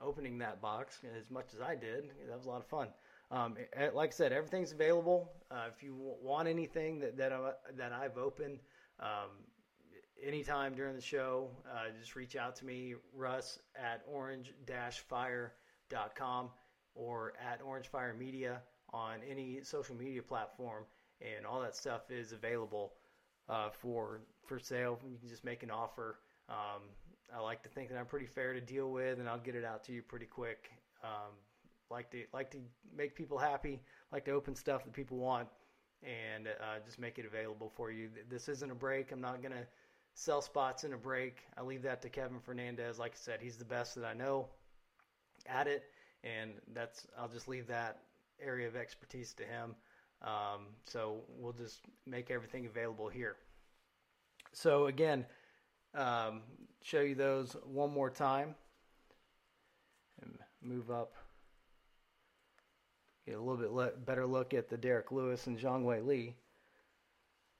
opening 0.00 0.38
that 0.38 0.60
box 0.60 0.98
as 1.18 1.30
much 1.30 1.46
as 1.54 1.60
I 1.60 1.74
did. 1.74 2.10
That 2.28 2.36
was 2.36 2.46
a 2.46 2.48
lot 2.48 2.60
of 2.60 2.66
fun. 2.66 2.88
Um, 3.30 3.56
like 3.94 4.10
I 4.10 4.12
said, 4.12 4.32
everything's 4.32 4.72
available. 4.72 5.30
Uh, 5.50 5.64
if 5.74 5.82
you 5.82 5.96
want 6.22 6.48
anything 6.48 6.98
that 7.00 7.16
that, 7.16 7.32
I, 7.32 7.52
that 7.76 7.92
I've 7.92 8.18
opened, 8.18 8.58
um, 9.00 9.30
anytime 10.22 10.74
during 10.74 10.94
the 10.94 11.02
show, 11.02 11.50
uh, 11.70 11.90
just 11.98 12.16
reach 12.16 12.36
out 12.36 12.56
to 12.56 12.64
me, 12.64 12.94
Russ 13.14 13.58
at 13.76 14.02
orange-fire.com 14.06 16.50
or 16.94 17.32
at 17.40 17.60
Orange 17.62 17.88
Fire 17.88 18.14
Media 18.14 18.62
on 18.92 19.20
any 19.28 19.60
social 19.62 19.94
media 19.94 20.22
platform, 20.22 20.84
and 21.20 21.46
all 21.46 21.60
that 21.62 21.74
stuff 21.74 22.10
is 22.10 22.32
available 22.32 22.92
uh, 23.48 23.70
for 23.70 24.20
for 24.46 24.58
sale. 24.58 24.98
You 25.08 25.18
can 25.18 25.28
just 25.28 25.44
make 25.44 25.62
an 25.62 25.70
offer. 25.70 26.18
Um, 26.48 26.82
I 27.34 27.40
like 27.40 27.62
to 27.62 27.68
think 27.68 27.88
that 27.90 27.98
I'm 27.98 28.06
pretty 28.06 28.26
fair 28.26 28.52
to 28.52 28.60
deal 28.60 28.90
with, 28.90 29.18
and 29.18 29.28
I'll 29.28 29.38
get 29.38 29.54
it 29.54 29.64
out 29.64 29.84
to 29.84 29.92
you 29.92 30.02
pretty 30.02 30.26
quick. 30.26 30.70
Um, 31.02 31.32
like 31.90 32.10
to 32.10 32.24
like 32.32 32.50
to 32.50 32.58
make 32.94 33.14
people 33.14 33.38
happy. 33.38 33.80
Like 34.12 34.24
to 34.26 34.32
open 34.32 34.54
stuff 34.54 34.84
that 34.84 34.92
people 34.92 35.16
want, 35.16 35.48
and 36.02 36.48
uh, 36.48 36.80
just 36.84 36.98
make 36.98 37.18
it 37.18 37.24
available 37.24 37.72
for 37.74 37.90
you. 37.90 38.10
This 38.28 38.48
isn't 38.48 38.70
a 38.70 38.74
break. 38.74 39.12
I'm 39.12 39.20
not 39.20 39.42
gonna 39.42 39.66
sell 40.14 40.42
spots 40.42 40.84
in 40.84 40.92
a 40.92 40.96
break. 40.96 41.38
I 41.56 41.62
leave 41.62 41.82
that 41.82 42.02
to 42.02 42.08
Kevin 42.08 42.40
Fernandez. 42.40 42.98
Like 42.98 43.12
I 43.12 43.18
said, 43.18 43.40
he's 43.40 43.56
the 43.56 43.64
best 43.64 43.94
that 43.94 44.04
I 44.04 44.14
know 44.14 44.46
at 45.46 45.66
it, 45.66 45.84
and 46.24 46.52
that's 46.72 47.06
I'll 47.18 47.28
just 47.28 47.48
leave 47.48 47.66
that 47.68 48.00
area 48.40 48.68
of 48.68 48.76
expertise 48.76 49.32
to 49.34 49.44
him. 49.44 49.74
Um, 50.22 50.66
so 50.84 51.22
we'll 51.38 51.52
just 51.52 51.80
make 52.06 52.30
everything 52.30 52.66
available 52.66 53.08
here. 53.08 53.36
So 54.52 54.86
again, 54.86 55.26
um, 55.94 56.42
show 56.82 57.00
you 57.00 57.14
those 57.14 57.56
one 57.64 57.90
more 57.90 58.10
time 58.10 58.54
and 60.22 60.38
move 60.62 60.90
up. 60.90 61.14
Get 63.26 63.36
a 63.36 63.40
little 63.40 63.56
bit 63.56 63.72
le- 63.72 63.96
better 64.04 64.26
look 64.26 64.52
at 64.54 64.68
the 64.68 64.76
Derrick 64.76 65.12
Lewis 65.12 65.46
and 65.46 65.58
Zhang 65.58 65.84
Weili. 65.84 66.34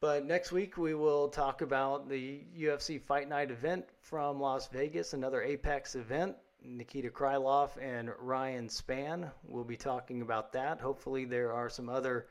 But 0.02 0.26
next 0.26 0.50
week 0.50 0.78
we 0.78 0.94
will 0.94 1.28
talk 1.28 1.62
about 1.62 2.08
the 2.08 2.40
UFC 2.58 3.00
Fight 3.00 3.28
Night 3.28 3.52
event 3.52 3.84
from 4.00 4.40
Las 4.40 4.66
Vegas, 4.66 5.12
another 5.12 5.40
Apex 5.42 5.94
event. 5.94 6.34
Nikita 6.60 7.08
Krylov 7.08 7.70
and 7.80 8.10
Ryan 8.18 8.66
Spann 8.66 9.30
will 9.44 9.62
be 9.62 9.76
talking 9.76 10.20
about 10.20 10.52
that. 10.54 10.80
Hopefully, 10.80 11.24
there 11.24 11.52
are 11.52 11.70
some 11.70 11.88
other 11.88 12.26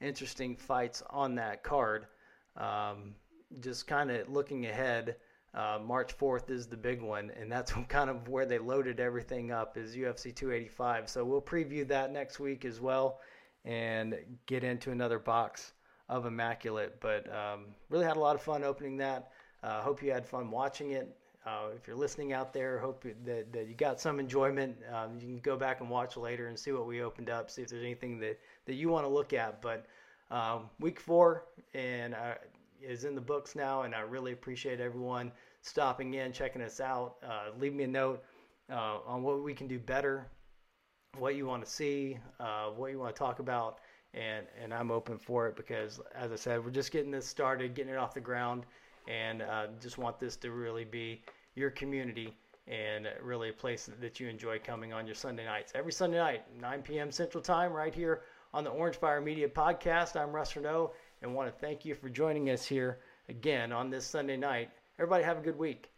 interesting 0.00 0.56
fights 0.56 1.00
on 1.10 1.36
that 1.36 1.62
card. 1.62 2.08
Um, 2.56 3.14
just 3.60 3.86
kind 3.86 4.10
of 4.10 4.28
looking 4.28 4.66
ahead, 4.66 5.14
uh, 5.54 5.78
March 5.80 6.18
4th 6.18 6.50
is 6.50 6.66
the 6.66 6.76
big 6.76 7.00
one, 7.00 7.30
and 7.38 7.52
that's 7.52 7.72
kind 7.88 8.10
of 8.10 8.26
where 8.26 8.46
they 8.46 8.58
loaded 8.58 8.98
everything 8.98 9.52
up 9.52 9.76
is 9.76 9.94
UFC 9.94 10.34
285. 10.34 11.08
So 11.08 11.24
we'll 11.24 11.40
preview 11.40 11.86
that 11.86 12.10
next 12.10 12.40
week 12.40 12.64
as 12.64 12.80
well 12.80 13.20
and 13.64 14.16
get 14.46 14.64
into 14.64 14.90
another 14.90 15.20
box 15.20 15.72
of 16.08 16.26
Immaculate. 16.26 17.00
But 17.00 17.32
um, 17.34 17.66
really 17.90 18.04
had 18.04 18.16
a 18.16 18.20
lot 18.20 18.34
of 18.34 18.42
fun 18.42 18.64
opening 18.64 18.96
that. 18.98 19.30
Uh, 19.62 19.80
hope 19.80 20.02
you 20.02 20.10
had 20.10 20.26
fun 20.26 20.50
watching 20.50 20.92
it. 20.92 21.16
Uh, 21.44 21.68
if 21.76 21.86
you're 21.86 21.96
listening 21.96 22.32
out 22.32 22.52
there, 22.52 22.78
hope 22.78 23.04
that, 23.24 23.52
that 23.52 23.66
you 23.66 23.74
got 23.74 24.00
some 24.00 24.20
enjoyment. 24.20 24.76
Um, 24.92 25.14
you 25.14 25.26
can 25.26 25.38
go 25.38 25.56
back 25.56 25.80
and 25.80 25.90
watch 25.90 26.16
later 26.16 26.46
and 26.46 26.58
see 26.58 26.70
what 26.70 26.86
we 26.86 27.02
opened 27.02 27.30
up, 27.30 27.50
see 27.50 27.62
if 27.62 27.68
there's 27.68 27.82
anything 27.82 28.20
that, 28.20 28.38
that 28.66 28.74
you 28.74 28.88
want 28.88 29.04
to 29.04 29.08
look 29.08 29.32
at. 29.32 29.60
But 29.60 29.86
um, 30.30 30.70
week 30.78 31.00
four 31.00 31.46
and 31.74 32.14
uh, 32.14 32.34
is 32.80 33.04
in 33.04 33.14
the 33.16 33.20
books 33.20 33.56
now, 33.56 33.82
and 33.82 33.94
I 33.94 34.00
really 34.00 34.32
appreciate 34.32 34.80
everyone 34.80 35.32
stopping 35.62 36.14
in, 36.14 36.32
checking 36.32 36.62
us 36.62 36.80
out. 36.80 37.16
Uh, 37.24 37.50
leave 37.58 37.74
me 37.74 37.84
a 37.84 37.88
note 37.88 38.22
uh, 38.70 38.98
on 39.04 39.22
what 39.22 39.42
we 39.42 39.52
can 39.52 39.66
do 39.66 39.78
better, 39.78 40.26
what 41.18 41.34
you 41.34 41.46
want 41.46 41.64
to 41.64 41.70
see, 41.70 42.18
uh, 42.40 42.66
what 42.66 42.90
you 42.90 42.98
want 42.98 43.14
to 43.14 43.18
talk 43.18 43.40
about, 43.40 43.80
and 44.14 44.46
and 44.62 44.72
I'm 44.72 44.90
open 44.90 45.18
for 45.18 45.48
it 45.48 45.56
because, 45.56 46.00
as 46.14 46.32
I 46.32 46.36
said, 46.36 46.64
we're 46.64 46.70
just 46.70 46.92
getting 46.92 47.10
this 47.10 47.26
started, 47.26 47.74
getting 47.74 47.92
it 47.92 47.96
off 47.96 48.14
the 48.14 48.20
ground 48.20 48.64
and 49.08 49.42
uh, 49.42 49.66
just 49.80 49.98
want 49.98 50.18
this 50.18 50.36
to 50.36 50.50
really 50.50 50.84
be 50.84 51.22
your 51.54 51.70
community 51.70 52.36
and 52.68 53.08
really 53.20 53.48
a 53.48 53.52
place 53.52 53.90
that 54.00 54.20
you 54.20 54.28
enjoy 54.28 54.58
coming 54.58 54.92
on 54.92 55.06
your 55.06 55.14
Sunday 55.14 55.44
nights. 55.44 55.72
Every 55.74 55.92
Sunday 55.92 56.18
night, 56.18 56.44
9 56.60 56.82
p.m. 56.82 57.10
Central 57.10 57.42
Time, 57.42 57.72
right 57.72 57.94
here 57.94 58.22
on 58.54 58.62
the 58.64 58.70
Orange 58.70 58.96
Fire 58.96 59.20
Media 59.20 59.48
Podcast. 59.48 60.14
I'm 60.14 60.32
Russ 60.32 60.54
Renault 60.54 60.92
and 61.22 61.34
want 61.34 61.52
to 61.52 61.58
thank 61.58 61.84
you 61.84 61.94
for 61.94 62.08
joining 62.08 62.50
us 62.50 62.64
here 62.64 62.98
again 63.28 63.72
on 63.72 63.90
this 63.90 64.04
Sunday 64.04 64.36
night. 64.36 64.70
Everybody 64.98 65.24
have 65.24 65.38
a 65.38 65.42
good 65.42 65.58
week. 65.58 65.91